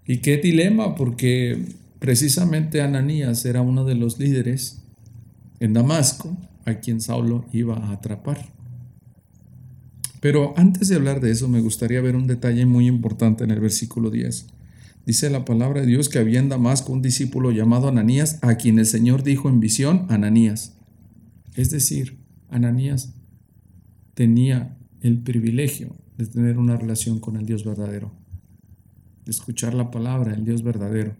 Y 0.05 0.19
qué 0.19 0.37
dilema, 0.37 0.95
porque 0.95 1.61
precisamente 1.99 2.79
Ananías 2.79 3.43
era 3.43 3.59
uno 3.59 3.83
de 3.83 3.95
los 3.95 4.17
líderes 4.17 4.81
en 5.59 5.73
Damasco 5.73 6.37
a 6.63 6.75
quien 6.75 7.01
Saulo 7.01 7.43
iba 7.51 7.75
a 7.75 7.91
atrapar. 7.91 8.56
Pero 10.19 10.53
antes 10.57 10.87
de 10.87 10.95
hablar 10.95 11.21
de 11.21 11.31
eso, 11.31 11.47
me 11.47 11.61
gustaría 11.61 12.01
ver 12.01 12.15
un 12.15 12.27
detalle 12.27 12.65
muy 12.65 12.87
importante 12.87 13.43
en 13.43 13.51
el 13.51 13.59
versículo 13.59 14.09
10. 14.09 14.47
Dice 15.05 15.29
la 15.29 15.45
palabra 15.45 15.81
de 15.81 15.87
Dios 15.87 16.09
que 16.09 16.19
había 16.19 16.39
en 16.39 16.49
Damasco 16.49 16.91
un 16.91 17.01
discípulo 17.01 17.51
llamado 17.51 17.87
Ananías, 17.87 18.39
a 18.41 18.55
quien 18.55 18.79
el 18.79 18.85
Señor 18.85 19.23
dijo 19.23 19.47
en 19.47 19.59
visión, 19.59 20.05
Ananías. 20.09 20.73
Es 21.55 21.69
decir, 21.69 22.17
Ananías 22.49 23.13
tenía 24.15 24.77
el 25.01 25.19
privilegio 25.19 25.95
de 26.17 26.25
tener 26.25 26.57
una 26.57 26.75
relación 26.75 27.19
con 27.19 27.37
el 27.37 27.45
Dios 27.45 27.63
verdadero, 27.63 28.11
de 29.23 29.31
escuchar 29.31 29.73
la 29.73 29.91
palabra 29.91 30.31
del 30.31 30.43
Dios 30.43 30.63
verdadero, 30.63 31.15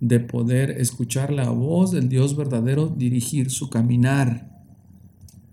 de 0.00 0.20
poder 0.20 0.70
escuchar 0.70 1.32
la 1.32 1.50
voz 1.50 1.90
del 1.90 2.08
Dios 2.08 2.36
verdadero 2.36 2.86
dirigir 2.86 3.50
su 3.50 3.68
caminar. 3.70 4.62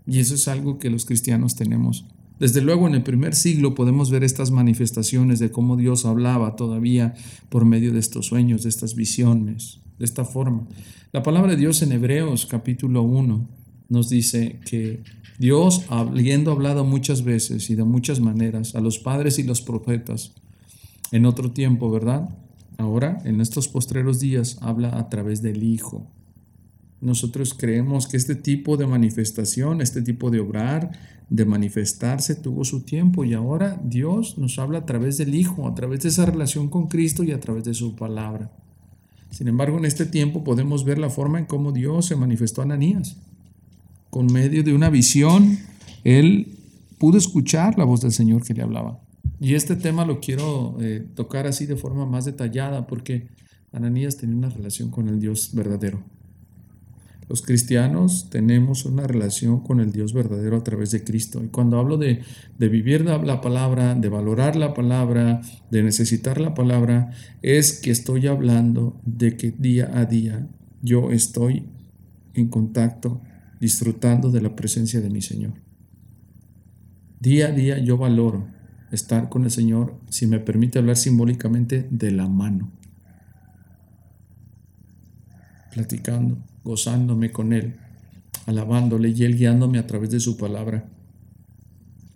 Y 0.05 0.19
eso 0.19 0.35
es 0.35 0.47
algo 0.47 0.77
que 0.77 0.89
los 0.89 1.05
cristianos 1.05 1.55
tenemos 1.55 2.05
desde 2.41 2.61
luego 2.61 2.87
en 2.87 2.95
el 2.95 3.03
primer 3.03 3.35
siglo 3.35 3.75
podemos 3.75 4.09
ver 4.09 4.23
estas 4.23 4.49
manifestaciones 4.49 5.37
de 5.37 5.51
cómo 5.51 5.77
Dios 5.77 6.05
hablaba 6.05 6.55
todavía 6.55 7.13
por 7.49 7.65
medio 7.65 7.93
de 7.93 7.99
estos 7.99 8.25
sueños, 8.25 8.63
de 8.63 8.69
estas 8.69 8.95
visiones, 8.95 9.79
de 9.99 10.05
esta 10.05 10.25
forma. 10.25 10.67
La 11.11 11.21
palabra 11.21 11.51
de 11.51 11.57
Dios 11.57 11.83
en 11.83 11.91
Hebreos 11.91 12.47
capítulo 12.47 13.03
1 13.03 13.47
nos 13.89 14.09
dice 14.09 14.59
que 14.65 15.03
Dios, 15.37 15.85
habiendo 15.89 16.51
hablado 16.51 16.83
muchas 16.83 17.23
veces 17.23 17.69
y 17.69 17.75
de 17.75 17.83
muchas 17.83 18.19
maneras 18.19 18.73
a 18.73 18.81
los 18.81 18.97
padres 18.97 19.37
y 19.37 19.43
los 19.43 19.61
profetas 19.61 20.33
en 21.11 21.27
otro 21.27 21.51
tiempo, 21.51 21.91
¿verdad? 21.91 22.27
Ahora, 22.79 23.19
en 23.23 23.39
estos 23.39 23.67
postreros 23.67 24.19
días, 24.19 24.57
habla 24.61 24.97
a 24.97 25.09
través 25.09 25.43
del 25.43 25.61
Hijo. 25.61 26.07
Nosotros 27.01 27.53
creemos 27.53 28.07
que 28.07 28.17
este 28.17 28.33
tipo 28.33 28.77
de 28.77 28.87
manifestación, 28.87 29.81
este 29.81 30.01
tipo 30.01 30.31
de 30.31 30.39
obrar, 30.39 30.91
de 31.31 31.45
manifestarse, 31.45 32.35
tuvo 32.35 32.65
su 32.65 32.81
tiempo 32.81 33.23
y 33.23 33.33
ahora 33.33 33.79
Dios 33.85 34.37
nos 34.37 34.59
habla 34.59 34.79
a 34.79 34.85
través 34.85 35.17
del 35.17 35.33
Hijo, 35.33 35.65
a 35.65 35.73
través 35.73 36.01
de 36.01 36.09
esa 36.09 36.25
relación 36.25 36.67
con 36.67 36.87
Cristo 36.87 37.23
y 37.23 37.31
a 37.31 37.39
través 37.39 37.63
de 37.63 37.73
su 37.73 37.95
palabra. 37.95 38.51
Sin 39.29 39.47
embargo, 39.47 39.77
en 39.77 39.85
este 39.85 40.05
tiempo 40.05 40.43
podemos 40.43 40.83
ver 40.83 40.97
la 40.97 41.09
forma 41.09 41.39
en 41.39 41.45
cómo 41.45 41.71
Dios 41.71 42.07
se 42.07 42.17
manifestó 42.17 42.59
a 42.59 42.65
Ananías. 42.65 43.15
Con 44.09 44.25
medio 44.25 44.61
de 44.61 44.73
una 44.73 44.89
visión, 44.89 45.57
él 46.03 46.59
pudo 46.97 47.17
escuchar 47.17 47.77
la 47.77 47.85
voz 47.85 48.01
del 48.01 48.11
Señor 48.11 48.43
que 48.43 48.53
le 48.53 48.63
hablaba. 48.63 48.99
Y 49.39 49.53
este 49.55 49.77
tema 49.77 50.05
lo 50.05 50.19
quiero 50.19 50.75
eh, 50.81 51.07
tocar 51.15 51.47
así 51.47 51.65
de 51.65 51.77
forma 51.77 52.05
más 52.05 52.25
detallada 52.25 52.87
porque 52.87 53.29
Ananías 53.71 54.17
tenía 54.17 54.35
una 54.35 54.49
relación 54.49 54.91
con 54.91 55.07
el 55.07 55.21
Dios 55.21 55.51
verdadero. 55.53 56.03
Los 57.31 57.43
cristianos 57.43 58.29
tenemos 58.29 58.83
una 58.83 59.07
relación 59.07 59.61
con 59.61 59.79
el 59.79 59.93
Dios 59.93 60.11
verdadero 60.11 60.57
a 60.57 60.63
través 60.65 60.91
de 60.91 61.05
Cristo. 61.05 61.41
Y 61.41 61.47
cuando 61.47 61.79
hablo 61.79 61.97
de, 61.97 62.23
vivir 62.59 63.05
la, 63.05 63.39
palabra, 63.39 63.95
de 63.95 64.09
valorar 64.09 64.57
la 64.57 64.73
palabra, 64.73 65.39
de 65.69 65.81
necesitar 65.81 66.41
la 66.41 66.53
palabra, 66.53 67.11
es 67.41 67.79
que 67.79 67.89
estoy 67.89 68.27
hablando 68.27 68.99
de 69.05 69.37
que 69.37 69.51
día 69.51 69.97
a 69.97 70.03
día 70.03 70.49
yo 70.81 71.13
estoy 71.13 71.69
en 72.33 72.49
contacto, 72.49 73.21
disfrutando 73.61 74.29
de 74.29 74.41
la 74.41 74.53
presencia 74.53 74.99
de 74.99 75.09
mi 75.09 75.21
Señor. 75.21 75.53
Día 77.21 77.47
a 77.47 77.51
día 77.53 77.77
yo 77.77 77.97
valoro 77.97 78.49
estar 78.91 79.29
con 79.29 79.45
el 79.45 79.51
Señor, 79.51 79.95
si 80.09 80.27
me 80.27 80.41
permite 80.41 80.79
hablar 80.79 80.97
simbólicamente, 80.97 81.87
de 81.89 82.11
la 82.11 82.27
mano, 82.27 82.73
platicando 85.71 86.50
gozándome 86.63 87.31
con 87.31 87.53
Él, 87.53 87.75
alabándole 88.45 89.09
y 89.09 89.23
Él 89.23 89.37
guiándome 89.37 89.79
a 89.79 89.87
través 89.87 90.11
de 90.11 90.19
su 90.19 90.37
palabra, 90.37 90.87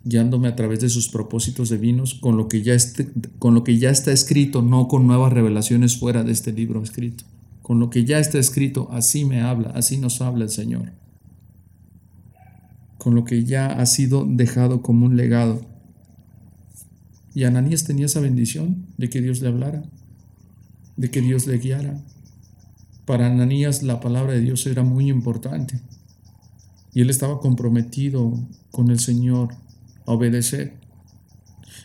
guiándome 0.04 0.48
a 0.48 0.56
través 0.56 0.80
de 0.80 0.88
sus 0.88 1.08
propósitos 1.08 1.70
divinos 1.70 2.14
con 2.14 2.36
lo 2.36 2.48
que 2.48 2.62
ya, 2.62 2.76
con 3.38 3.54
lo 3.54 3.64
que 3.64 3.78
ya 3.78 3.90
está 3.90 4.12
escrito, 4.12 4.62
no 4.62 4.86
con 4.86 5.06
nuevas 5.06 5.32
revelaciones 5.32 5.96
fuera 5.98 6.22
de 6.22 6.32
este 6.32 6.52
libro 6.52 6.82
escrito. 6.82 7.24
Con 7.62 7.80
lo 7.80 7.90
que 7.90 8.04
ya 8.04 8.20
está 8.20 8.38
escrito, 8.38 8.88
así 8.92 9.24
me 9.24 9.40
habla, 9.40 9.70
así 9.70 9.98
nos 9.98 10.20
habla 10.20 10.44
el 10.44 10.50
Señor. 10.50 10.92
Con 12.98 13.16
lo 13.16 13.24
que 13.24 13.44
ya 13.44 13.66
ha 13.66 13.86
sido 13.86 14.24
dejado 14.24 14.82
como 14.82 15.06
un 15.06 15.16
legado. 15.16 15.60
Y 17.34 17.42
Ananías 17.42 17.82
tenía 17.82 18.06
esa 18.06 18.20
bendición 18.20 18.86
de 18.96 19.10
que 19.10 19.20
Dios 19.20 19.40
le 19.40 19.48
hablara, 19.48 19.82
de 20.96 21.10
que 21.10 21.20
Dios 21.20 21.48
le 21.48 21.58
guiara, 21.58 22.00
para 23.06 23.26
Ananías 23.26 23.82
la 23.82 24.00
palabra 24.00 24.34
de 24.34 24.40
Dios 24.40 24.66
era 24.66 24.82
muy 24.82 25.08
importante 25.08 25.80
y 26.92 27.02
él 27.02 27.10
estaba 27.10 27.40
comprometido 27.40 28.32
con 28.70 28.90
el 28.90 28.98
Señor 28.98 29.50
a 30.06 30.12
obedecer. 30.12 30.74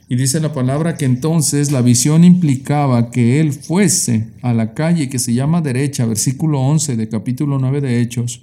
Y 0.08 0.16
dice 0.16 0.40
la 0.40 0.54
palabra 0.54 0.98
que 0.98 1.06
entonces 1.06 1.72
la 1.72 1.82
visión 1.82 2.24
implicaba 2.24 3.12
que 3.12 3.40
él 3.40 3.54
fuese 3.54 4.30
a 4.42 4.54
la 4.54 4.74
calle 4.74 5.10
que 5.10 5.20
se 5.20 5.34
llama 5.34 5.62
derecha, 5.62 6.06
versículo 6.06 6.62
11 6.62 6.96
de 6.96 7.10
capítulo 7.10 7.60
9 7.60 7.82
de 7.82 8.02
Hechos, 8.02 8.42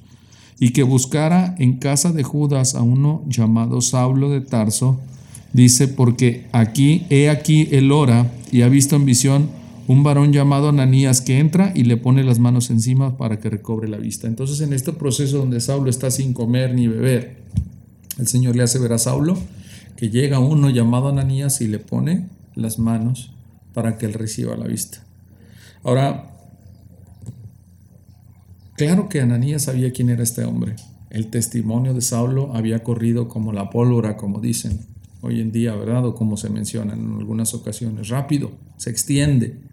y 0.60 0.70
que 0.70 0.82
buscara 0.82 1.54
en 1.58 1.78
casa 1.78 2.12
de 2.12 2.22
Judas 2.22 2.74
a 2.74 2.82
uno 2.82 3.24
llamado 3.28 3.80
Saulo 3.80 4.30
de 4.30 4.40
Tarso, 4.40 5.00
dice, 5.52 5.88
porque 5.88 6.46
aquí, 6.52 7.06
he 7.10 7.30
aquí, 7.30 7.68
él 7.70 7.92
ora 7.92 8.30
y 8.52 8.62
ha 8.62 8.68
visto 8.68 8.96
en 8.96 9.04
visión 9.04 9.48
un 9.88 10.02
varón 10.02 10.34
llamado 10.34 10.68
Ananías 10.68 11.22
que 11.22 11.38
entra 11.38 11.72
y 11.74 11.84
le 11.84 11.96
pone 11.96 12.22
las 12.22 12.38
manos 12.38 12.68
encima 12.68 13.16
para 13.16 13.40
que 13.40 13.48
recobre 13.48 13.88
la 13.88 13.96
vista. 13.96 14.28
Entonces 14.28 14.60
en 14.60 14.74
este 14.74 14.92
proceso 14.92 15.38
donde 15.38 15.60
Saulo 15.60 15.88
está 15.88 16.10
sin 16.10 16.34
comer 16.34 16.74
ni 16.74 16.86
beber, 16.86 17.38
el 18.18 18.26
Señor 18.26 18.54
le 18.54 18.62
hace 18.62 18.78
ver 18.78 18.92
a 18.92 18.98
Saulo 18.98 19.38
que 19.96 20.10
llega 20.10 20.40
uno 20.40 20.68
llamado 20.68 21.08
Ananías 21.08 21.62
y 21.62 21.68
le 21.68 21.78
pone 21.78 22.28
las 22.54 22.78
manos 22.78 23.32
para 23.72 23.96
que 23.96 24.04
él 24.04 24.12
reciba 24.12 24.56
la 24.56 24.66
vista. 24.66 25.04
Ahora, 25.82 26.36
claro 28.76 29.08
que 29.08 29.22
Ananías 29.22 29.62
sabía 29.62 29.90
quién 29.92 30.10
era 30.10 30.22
este 30.22 30.44
hombre. 30.44 30.76
El 31.08 31.28
testimonio 31.28 31.94
de 31.94 32.02
Saulo 32.02 32.54
había 32.54 32.84
corrido 32.84 33.26
como 33.28 33.52
la 33.54 33.70
pólvora, 33.70 34.18
como 34.18 34.38
dicen 34.40 34.80
hoy 35.22 35.40
en 35.40 35.50
día, 35.50 35.74
¿verdad? 35.74 36.04
O 36.04 36.14
como 36.14 36.36
se 36.36 36.50
menciona 36.50 36.92
en 36.92 37.16
algunas 37.18 37.54
ocasiones, 37.54 38.08
rápido, 38.08 38.52
se 38.76 38.90
extiende. 38.90 39.67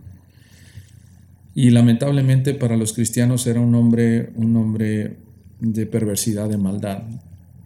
Y 1.56 1.70
lamentablemente 1.70 2.54
para 2.54 2.76
los 2.76 2.92
cristianos 2.92 3.48
era 3.48 3.62
un 3.62 3.74
hombre, 3.76 4.34
un 4.36 4.56
hombre 4.58 5.16
de 5.62 5.86
perversidad, 5.86 6.50
de 6.50 6.58
maldad, 6.58 7.04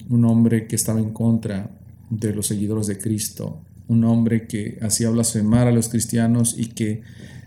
un 0.09 0.25
hombre 0.25 0.67
que 0.67 0.75
estaba 0.75 0.99
en 0.99 1.09
contra 1.09 1.71
de 2.11 2.33
los 2.33 2.45
seguidores 2.45 2.85
de 2.85 2.99
Cristo, 2.99 3.61
un 3.87 4.03
hombre 4.03 4.45
que 4.45 4.77
hacía 4.81 5.09
blasfemar 5.09 5.67
a 5.67 5.71
los 5.71 5.89
cristianos 5.89 6.55
y 6.55 6.67
que 6.67 7.01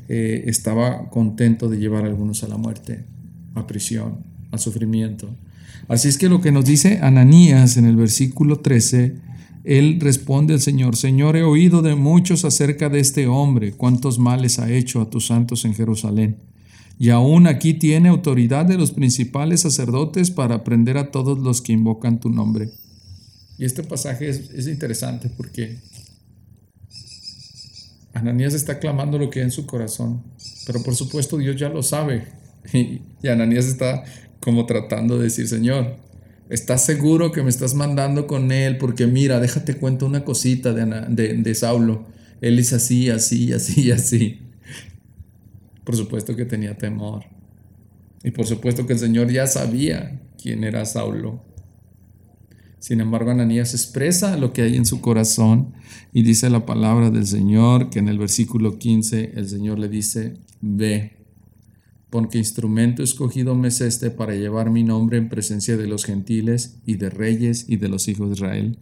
eh, 0.09 0.45
estaba 0.47 1.09
contento 1.11 1.69
de 1.69 1.79
llevar 1.79 2.05
a 2.05 2.09
algunos 2.09 2.43
a 2.43 2.49
la 2.49 2.57
muerte, 2.57 3.05
a 3.55 3.69
prisión, 3.69 4.19
a 4.51 4.59
sufrimiento. 4.59 5.33
Así 5.87 6.09
es 6.09 6.19
que 6.19 6.29
lo 6.29 6.41
que 6.41 6.51
nos 6.51 6.65
dice 6.65 6.99
Ananías 7.03 7.77
en 7.77 7.85
el 7.85 7.95
versículo 7.95 8.59
13 8.59 9.15
él 9.64 9.99
responde 10.00 10.54
al 10.54 10.61
Señor, 10.61 10.97
Señor, 10.97 11.37
he 11.37 11.45
oído 11.45 11.83
de 11.83 11.95
muchos 11.95 12.45
acerca 12.45 12.88
de 12.88 12.99
este 13.00 13.28
hombre, 13.28 13.73
cuántos 13.73 14.19
males 14.19 14.59
ha 14.59 14.71
hecho 14.71 15.00
a 15.00 15.09
tus 15.09 15.28
santos 15.28 15.64
en 15.64 15.75
Jerusalén. 15.75 16.38
Y 16.99 17.11
aún 17.11 17.47
aquí 17.47 17.75
tiene 17.75 18.09
autoridad 18.09 18.66
de 18.66 18.76
los 18.76 18.90
principales 18.90 19.61
sacerdotes 19.61 20.31
para 20.31 20.64
prender 20.64 20.99
a 20.99 21.11
todos 21.11 21.38
los 21.38 21.61
que 21.61 21.73
invocan 21.73 22.21
tu 22.21 22.28
nombre. 22.28 22.71
Y 23.59 23.64
este 23.64 23.83
pasaje 23.83 24.28
es, 24.28 24.66
interesante 24.66 25.28
porque 25.28 25.78
Ananías 28.12 28.54
está 28.54 28.78
clamando 28.78 29.19
lo 29.19 29.31
que 29.31 29.40
hay 29.40 29.45
en 29.45 29.50
su 29.52 29.66
corazón, 29.66 30.23
pero 30.66 30.83
por 30.83 30.95
supuesto 30.97 31.38
Dios 31.38 31.57
ya 31.57 31.69
lo 31.69 31.83
sabe. 31.83 32.26
Y, 32.73 33.02
y 33.21 33.26
Ananías 33.26 33.66
está 33.66 34.04
como 34.38 34.66
tratando 34.66 35.19
de 35.19 35.25
decir, 35.25 35.49
Señor, 35.49 35.97
¿Estás 36.52 36.85
seguro 36.85 37.32
que 37.32 37.42
me 37.42 37.49
estás 37.49 37.73
mandando 37.73 38.26
con 38.26 38.52
él? 38.52 38.76
Porque 38.76 39.06
mira, 39.06 39.40
déjate 39.40 39.78
cuento 39.78 40.04
una 40.04 40.23
cosita 40.23 40.75
de, 40.75 41.35
de, 41.38 41.54
Saulo. 41.54 42.04
Él 42.42 42.59
es 42.59 42.75
así, 42.75 43.09
así, 43.09 43.54
así, 43.54 43.90
así. 43.90 44.38
Por 45.82 45.97
supuesto 45.97 46.37
que 46.37 46.44
tenía 46.44 46.76
temor. 46.76 47.25
Y 48.23 48.32
por 48.32 48.44
supuesto 48.44 48.87
que 48.87 48.92
el 48.92 48.99
Señor 48.99 49.32
ya 49.32 49.47
sabía 49.47 50.21
quién 50.37 50.62
era 50.62 50.85
Saulo. 50.85 51.42
Sin 52.78 53.00
embargo, 53.00 53.30
Ananías 53.30 53.73
expresa 53.73 54.37
lo 54.37 54.52
que 54.52 54.61
hay 54.61 54.76
en 54.76 54.85
su 54.85 55.00
corazón 55.00 55.73
y 56.12 56.23
dice 56.23 56.50
la 56.50 56.66
palabra 56.66 57.09
del 57.09 57.26
Señor 57.26 57.88
que 57.88 58.00
en 58.00 58.09
el 58.09 58.18
versículo 58.18 58.78
15 58.78 59.32
el 59.37 59.49
Señor 59.49 59.78
le 59.78 59.88
dice, 59.88 60.35
ve 60.61 61.16
porque 62.12 62.37
instrumento 62.37 63.02
escogido 63.02 63.54
me 63.54 63.69
es 63.69 63.81
este 63.81 64.11
para 64.11 64.35
llevar 64.35 64.69
mi 64.71 64.85
nombre 64.85 65.16
en 65.16 65.31
presencia 65.31 65.78
de 65.78 65.87
los 65.87 66.04
gentiles 66.04 66.76
y 66.85 66.97
de 66.97 67.09
reyes 67.09 67.64
y 67.71 67.76
de 67.76 67.88
los 67.88 68.07
hijos 68.07 68.28
de 68.28 68.35
Israel, 68.35 68.78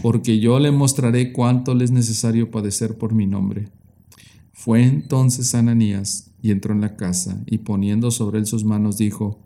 porque 0.00 0.40
yo 0.40 0.58
le 0.58 0.70
mostraré 0.70 1.34
cuánto 1.34 1.74
le 1.74 1.84
es 1.84 1.90
necesario 1.90 2.50
padecer 2.50 2.96
por 2.96 3.12
mi 3.12 3.26
nombre. 3.26 3.68
Fue 4.54 4.82
entonces 4.84 5.54
Ananías 5.54 6.30
y 6.40 6.50
entró 6.50 6.72
en 6.72 6.80
la 6.80 6.96
casa 6.96 7.42
y 7.44 7.58
poniendo 7.58 8.10
sobre 8.10 8.38
él 8.38 8.46
sus 8.46 8.64
manos 8.64 8.96
dijo, 8.96 9.38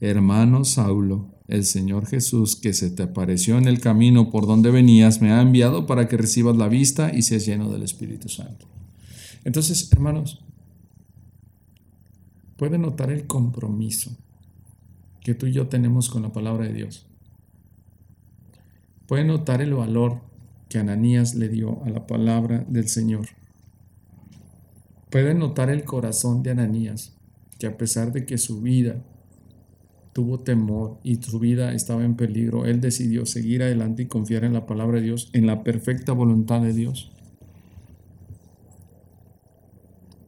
Hermano 0.00 0.64
Saulo, 0.64 1.28
el 1.46 1.64
Señor 1.64 2.06
Jesús 2.06 2.56
que 2.56 2.72
se 2.72 2.90
te 2.90 3.04
apareció 3.04 3.56
en 3.56 3.68
el 3.68 3.78
camino 3.78 4.30
por 4.30 4.48
donde 4.48 4.72
venías 4.72 5.22
me 5.22 5.30
ha 5.30 5.40
enviado 5.42 5.86
para 5.86 6.08
que 6.08 6.16
recibas 6.16 6.56
la 6.56 6.66
vista 6.66 7.12
y 7.14 7.22
seas 7.22 7.46
lleno 7.46 7.70
del 7.70 7.84
Espíritu 7.84 8.28
Santo. 8.28 8.66
Entonces, 9.44 9.88
hermanos, 9.92 10.40
puede 12.58 12.76
notar 12.76 13.10
el 13.10 13.26
compromiso 13.26 14.10
que 15.22 15.34
tú 15.34 15.46
y 15.46 15.52
yo 15.52 15.68
tenemos 15.68 16.10
con 16.10 16.22
la 16.22 16.32
palabra 16.32 16.66
de 16.66 16.74
Dios. 16.74 17.06
Puede 19.06 19.24
notar 19.24 19.62
el 19.62 19.72
valor 19.72 20.20
que 20.68 20.78
Ananías 20.78 21.34
le 21.34 21.48
dio 21.48 21.82
a 21.84 21.88
la 21.88 22.06
palabra 22.06 22.66
del 22.68 22.88
Señor. 22.88 23.28
Puede 25.08 25.32
notar 25.34 25.70
el 25.70 25.84
corazón 25.84 26.42
de 26.42 26.50
Ananías, 26.50 27.16
que 27.58 27.68
a 27.68 27.78
pesar 27.78 28.12
de 28.12 28.26
que 28.26 28.36
su 28.36 28.60
vida 28.60 29.02
tuvo 30.12 30.40
temor 30.40 30.98
y 31.04 31.16
su 31.16 31.38
vida 31.38 31.72
estaba 31.72 32.04
en 32.04 32.16
peligro, 32.16 32.66
él 32.66 32.80
decidió 32.80 33.24
seguir 33.24 33.62
adelante 33.62 34.02
y 34.02 34.06
confiar 34.06 34.44
en 34.44 34.52
la 34.52 34.66
palabra 34.66 34.98
de 34.98 35.04
Dios, 35.04 35.30
en 35.32 35.46
la 35.46 35.62
perfecta 35.62 36.12
voluntad 36.12 36.60
de 36.60 36.72
Dios. 36.72 37.12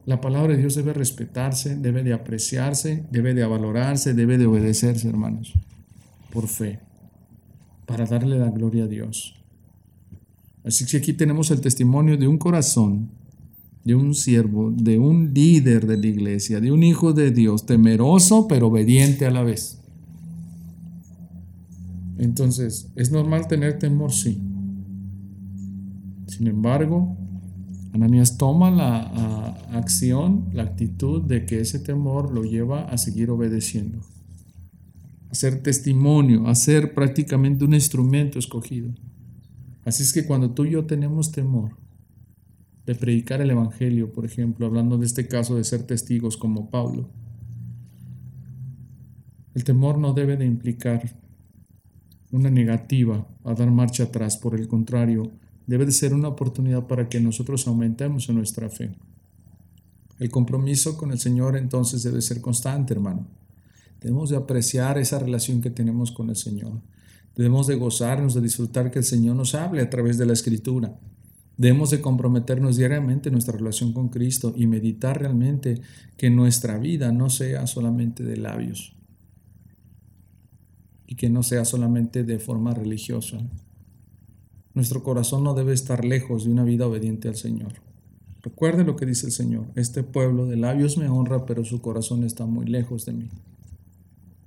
La 0.05 0.19
palabra 0.19 0.53
de 0.53 0.59
Dios 0.59 0.75
debe 0.75 0.93
respetarse, 0.93 1.75
debe 1.75 2.03
de 2.03 2.13
apreciarse, 2.13 3.05
debe 3.11 3.33
de 3.33 3.45
valorarse, 3.45 4.13
debe 4.13 4.37
de 4.37 4.47
obedecerse, 4.47 5.07
hermanos, 5.07 5.53
por 6.33 6.47
fe, 6.47 6.79
para 7.85 8.05
darle 8.05 8.39
la 8.39 8.49
gloria 8.49 8.85
a 8.85 8.87
Dios. 8.87 9.35
Así 10.63 10.85
que 10.85 10.97
aquí 10.97 11.13
tenemos 11.13 11.51
el 11.51 11.61
testimonio 11.61 12.17
de 12.17 12.27
un 12.27 12.37
corazón, 12.37 13.09
de 13.83 13.95
un 13.95 14.13
siervo, 14.13 14.71
de 14.71 14.97
un 14.97 15.33
líder 15.33 15.85
de 15.85 15.97
la 15.97 16.07
iglesia, 16.07 16.59
de 16.59 16.71
un 16.71 16.83
hijo 16.83 17.13
de 17.13 17.31
Dios, 17.31 17.65
temeroso 17.65 18.47
pero 18.47 18.67
obediente 18.67 19.25
a 19.25 19.31
la 19.31 19.43
vez. 19.43 19.79
Entonces, 22.17 22.91
¿es 22.95 23.11
normal 23.11 23.47
tener 23.47 23.79
temor? 23.79 24.11
Sí. 24.11 24.39
Sin 26.27 26.47
embargo, 26.47 27.17
Ananías 27.93 28.37
toma 28.37 28.71
la 28.71 28.99
acción, 29.73 30.49
la 30.53 30.63
actitud 30.63 31.21
de 31.21 31.45
que 31.45 31.59
ese 31.59 31.79
temor 31.79 32.31
lo 32.31 32.43
lleva 32.43 32.83
a 32.83 32.97
seguir 32.97 33.29
obedeciendo, 33.29 33.99
a 35.29 35.35
ser 35.35 35.61
testimonio, 35.61 36.47
a 36.47 36.55
ser 36.55 36.93
prácticamente 36.93 37.65
un 37.65 37.73
instrumento 37.73 38.39
escogido. 38.39 38.93
Así 39.83 40.03
es 40.03 40.13
que 40.13 40.25
cuando 40.25 40.51
tú 40.51 40.65
y 40.65 40.71
yo 40.71 40.85
tenemos 40.85 41.31
temor 41.31 41.75
de 42.85 42.95
predicar 42.95 43.41
el 43.41 43.51
Evangelio, 43.51 44.11
por 44.13 44.25
ejemplo, 44.25 44.65
hablando 44.65 44.97
de 44.97 45.05
este 45.05 45.27
caso 45.27 45.55
de 45.55 45.63
ser 45.63 45.83
testigos 45.83 46.37
como 46.37 46.69
Pablo, 46.69 47.09
el 49.53 49.63
temor 49.65 49.97
no 49.97 50.13
debe 50.13 50.37
de 50.37 50.45
implicar 50.45 51.13
una 52.31 52.49
negativa 52.49 53.27
a 53.43 53.53
dar 53.53 53.69
marcha 53.69 54.03
atrás, 54.03 54.37
por 54.37 54.55
el 54.55 54.69
contrario, 54.69 55.31
debe 55.71 55.85
de 55.85 55.93
ser 55.93 56.13
una 56.13 56.27
oportunidad 56.27 56.85
para 56.85 57.07
que 57.07 57.21
nosotros 57.21 57.65
aumentemos 57.65 58.27
en 58.27 58.35
nuestra 58.35 58.69
fe. 58.69 58.91
El 60.19 60.29
compromiso 60.29 60.97
con 60.97 61.13
el 61.13 61.17
Señor 61.17 61.55
entonces 61.55 62.03
debe 62.03 62.21
ser 62.21 62.41
constante, 62.41 62.93
hermano. 62.93 63.25
Debemos 64.01 64.29
de 64.29 64.35
apreciar 64.35 64.97
esa 64.97 65.17
relación 65.17 65.61
que 65.61 65.69
tenemos 65.69 66.11
con 66.11 66.29
el 66.29 66.35
Señor. 66.35 66.73
Debemos 67.37 67.67
de 67.67 67.75
gozarnos, 67.75 68.33
de 68.33 68.41
disfrutar 68.41 68.91
que 68.91 68.99
el 68.99 69.05
Señor 69.05 69.37
nos 69.37 69.55
hable 69.55 69.81
a 69.81 69.89
través 69.89 70.17
de 70.17 70.25
la 70.25 70.33
Escritura. 70.33 70.99
Debemos 71.55 71.89
de 71.89 72.01
comprometernos 72.01 72.75
diariamente 72.75 73.29
en 73.29 73.33
nuestra 73.33 73.55
relación 73.55 73.93
con 73.93 74.09
Cristo 74.09 74.53
y 74.57 74.67
meditar 74.67 75.21
realmente 75.21 75.79
que 76.17 76.29
nuestra 76.29 76.79
vida 76.79 77.13
no 77.13 77.29
sea 77.29 77.65
solamente 77.65 78.25
de 78.25 78.35
labios 78.35 78.93
y 81.07 81.15
que 81.15 81.29
no 81.29 81.43
sea 81.43 81.63
solamente 81.63 82.25
de 82.25 82.39
forma 82.39 82.73
religiosa, 82.73 83.37
nuestro 84.73 85.03
corazón 85.03 85.43
no 85.43 85.53
debe 85.53 85.73
estar 85.73 86.05
lejos 86.05 86.45
de 86.45 86.51
una 86.51 86.63
vida 86.63 86.87
obediente 86.87 87.27
al 87.27 87.35
Señor. 87.35 87.73
Recuerde 88.41 88.83
lo 88.83 88.95
que 88.95 89.05
dice 89.05 89.27
el 89.27 89.31
Señor. 89.31 89.67
Este 89.75 90.03
pueblo 90.03 90.47
de 90.47 90.57
labios 90.57 90.97
me 90.97 91.07
honra, 91.09 91.45
pero 91.45 91.63
su 91.63 91.81
corazón 91.81 92.23
está 92.23 92.45
muy 92.45 92.65
lejos 92.65 93.05
de 93.05 93.13
mí. 93.13 93.29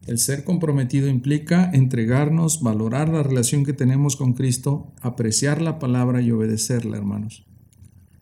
El 0.07 0.19
ser 0.19 0.45
comprometido 0.45 1.09
implica 1.09 1.71
entregarnos, 1.73 2.61
valorar 2.61 3.09
la 3.09 3.23
relación 3.23 3.65
que 3.65 3.73
tenemos 3.73 4.17
con 4.17 4.35
Cristo, 4.35 4.93
apreciar 5.01 5.63
la 5.63 5.79
palabra 5.79 6.21
y 6.21 6.31
obedecerla, 6.31 6.99
hermanos. 6.99 7.47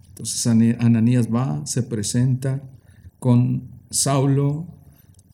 Entonces 0.08 0.46
Ananías 0.46 1.28
va, 1.32 1.66
se 1.66 1.82
presenta 1.82 2.62
con 3.18 3.70
Saulo, 3.90 4.66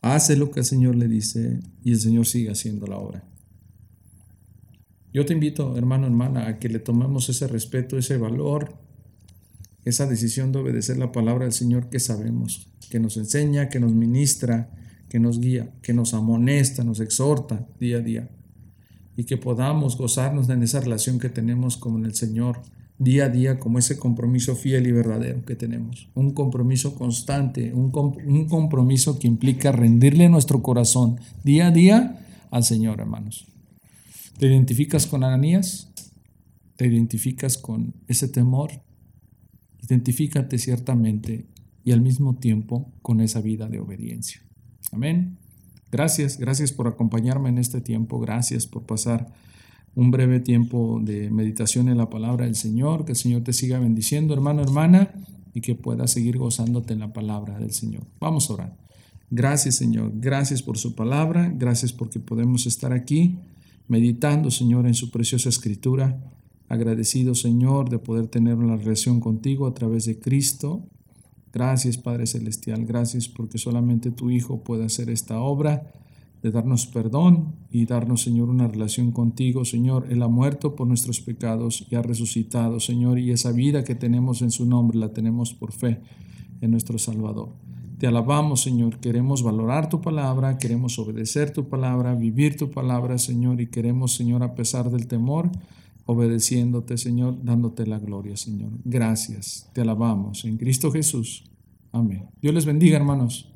hace 0.01 0.37
lo 0.37 0.49
que 0.49 0.61
el 0.61 0.65
Señor 0.65 0.95
le 0.95 1.07
dice 1.07 1.59
y 1.83 1.91
el 1.91 1.99
Señor 1.99 2.25
sigue 2.25 2.49
haciendo 2.49 2.87
la 2.87 2.97
obra. 2.97 3.28
Yo 5.11 5.25
te 5.25 5.33
invito, 5.33 5.75
hermano, 5.75 6.05
hermana, 6.05 6.47
a 6.47 6.59
que 6.59 6.69
le 6.69 6.79
tomemos 6.79 7.29
ese 7.29 7.47
respeto, 7.47 7.97
ese 7.97 8.17
valor, 8.17 8.73
esa 9.83 10.05
decisión 10.05 10.51
de 10.51 10.59
obedecer 10.59 10.97
la 10.97 11.11
palabra 11.11 11.45
del 11.45 11.53
Señor 11.53 11.89
que 11.89 11.99
sabemos, 11.99 12.69
que 12.89 12.99
nos 12.99 13.17
enseña, 13.17 13.69
que 13.69 13.79
nos 13.79 13.93
ministra, 13.93 14.69
que 15.09 15.19
nos 15.19 15.39
guía, 15.39 15.71
que 15.81 15.93
nos 15.93 16.13
amonesta, 16.13 16.83
nos 16.83 16.99
exhorta 16.99 17.67
día 17.79 17.97
a 17.97 18.01
día. 18.01 18.29
Y 19.17 19.23
que 19.23 19.37
podamos 19.37 19.97
gozarnos 19.97 20.47
en 20.49 20.61
esa 20.61 20.79
relación 20.79 21.19
que 21.19 21.29
tenemos 21.29 21.75
con 21.75 22.05
el 22.05 22.13
Señor 22.13 22.61
día 22.99 23.25
a 23.25 23.29
día, 23.29 23.59
como 23.59 23.79
ese 23.79 23.97
compromiso 23.97 24.55
fiel 24.55 24.85
y 24.85 24.91
verdadero 24.91 25.43
que 25.43 25.55
tenemos. 25.55 26.09
Un 26.13 26.33
compromiso 26.33 26.93
constante, 26.93 27.73
un, 27.73 27.91
un 27.95 28.47
compromiso 28.47 29.17
que 29.17 29.27
implica 29.27 29.71
rendirle 29.71 30.29
nuestro 30.29 30.61
corazón 30.61 31.19
día 31.43 31.67
a 31.67 31.71
día 31.71 32.19
al 32.51 32.63
Señor, 32.63 32.99
hermanos. 32.99 33.47
¿Te 34.39 34.47
identificas 34.47 35.05
con 35.05 35.25
Ananías? 35.25 35.91
¿Te 36.77 36.87
identificas 36.87 37.57
con 37.57 37.93
ese 38.07 38.29
temor? 38.29 38.71
Identifícate 39.83 40.57
ciertamente 40.57 41.45
y 41.83 41.91
al 41.91 41.99
mismo 41.99 42.37
tiempo 42.37 42.89
con 43.01 43.19
esa 43.19 43.41
vida 43.41 43.67
de 43.67 43.81
obediencia. 43.81 44.41
Amén. 44.93 45.37
Gracias, 45.91 46.39
gracias 46.39 46.71
por 46.71 46.87
acompañarme 46.87 47.49
en 47.49 47.57
este 47.57 47.81
tiempo. 47.81 48.17
Gracias 48.21 48.65
por 48.65 48.83
pasar 48.83 49.29
un 49.93 50.09
breve 50.09 50.39
tiempo 50.39 51.01
de 51.03 51.29
meditación 51.29 51.89
en 51.89 51.97
la 51.97 52.09
palabra 52.09 52.45
del 52.45 52.55
Señor. 52.55 53.03
Que 53.03 53.11
el 53.11 53.17
Señor 53.17 53.43
te 53.43 53.51
siga 53.51 53.77
bendiciendo, 53.77 54.33
hermano, 54.33 54.61
hermana, 54.61 55.11
y 55.53 55.59
que 55.59 55.75
puedas 55.75 56.11
seguir 56.11 56.37
gozándote 56.37 56.93
en 56.93 56.99
la 56.99 57.11
palabra 57.11 57.59
del 57.59 57.73
Señor. 57.73 58.03
Vamos 58.21 58.49
a 58.49 58.53
orar. 58.53 58.77
Gracias, 59.31 59.75
Señor. 59.75 60.13
Gracias 60.15 60.63
por 60.63 60.77
su 60.77 60.95
palabra. 60.95 61.51
Gracias 61.53 61.91
porque 61.91 62.21
podemos 62.21 62.67
estar 62.67 62.93
aquí 62.93 63.37
meditando, 63.89 64.51
Señor, 64.51 64.87
en 64.87 64.93
su 64.93 65.11
preciosa 65.11 65.49
escritura. 65.49 66.23
Agradecido, 66.69 67.35
Señor, 67.35 67.89
de 67.89 67.99
poder 67.99 68.27
tener 68.27 68.55
una 68.55 68.77
relación 68.77 69.19
contigo 69.19 69.67
a 69.67 69.73
través 69.73 70.05
de 70.05 70.19
Cristo. 70.19 70.85
Gracias, 71.51 71.97
Padre 71.97 72.27
Celestial. 72.27 72.85
Gracias 72.85 73.27
porque 73.27 73.57
solamente 73.57 74.11
tu 74.11 74.29
Hijo 74.29 74.63
puede 74.63 74.85
hacer 74.85 75.09
esta 75.09 75.39
obra 75.41 75.91
de 76.43 76.51
darnos 76.51 76.85
perdón 76.85 77.55
y 77.71 77.85
darnos, 77.85 78.21
Señor, 78.21 78.49
una 78.49 78.67
relación 78.67 79.11
contigo, 79.11 79.65
Señor. 79.65 80.07
Él 80.09 80.21
ha 80.21 80.27
muerto 80.27 80.75
por 80.75 80.87
nuestros 80.87 81.19
pecados 81.19 81.85
y 81.89 81.95
ha 81.95 82.01
resucitado, 82.01 82.79
Señor, 82.79 83.19
y 83.19 83.31
esa 83.31 83.51
vida 83.51 83.83
que 83.83 83.95
tenemos 83.95 84.41
en 84.41 84.51
su 84.51 84.65
nombre 84.65 84.97
la 84.99 85.11
tenemos 85.11 85.53
por 85.53 85.73
fe 85.73 85.99
en 86.61 86.71
nuestro 86.71 86.97
Salvador. 86.97 87.49
Te 87.99 88.07
alabamos, 88.07 88.61
Señor. 88.61 88.99
Queremos 88.99 89.43
valorar 89.43 89.89
tu 89.89 89.99
palabra, 89.99 90.57
queremos 90.57 90.97
obedecer 90.97 91.51
tu 91.51 91.67
palabra, 91.67 92.15
vivir 92.15 92.55
tu 92.55 92.71
palabra, 92.71 93.17
Señor, 93.17 93.59
y 93.59 93.67
queremos, 93.67 94.15
Señor, 94.15 94.41
a 94.41 94.55
pesar 94.55 94.89
del 94.89 95.05
temor, 95.05 95.51
obedeciéndote, 96.05 96.97
Señor, 96.97 97.43
dándote 97.43 97.85
la 97.85 97.99
gloria, 97.99 98.37
Señor. 98.37 98.71
Gracias. 98.85 99.69
Te 99.73 99.81
alabamos 99.81 100.45
en 100.45 100.55
Cristo 100.55 100.93
Jesús. 100.93 101.43
Amén. 101.91 102.29
Dios 102.41 102.53
les 102.53 102.65
bendiga, 102.65 102.95
hermanos. 102.95 103.51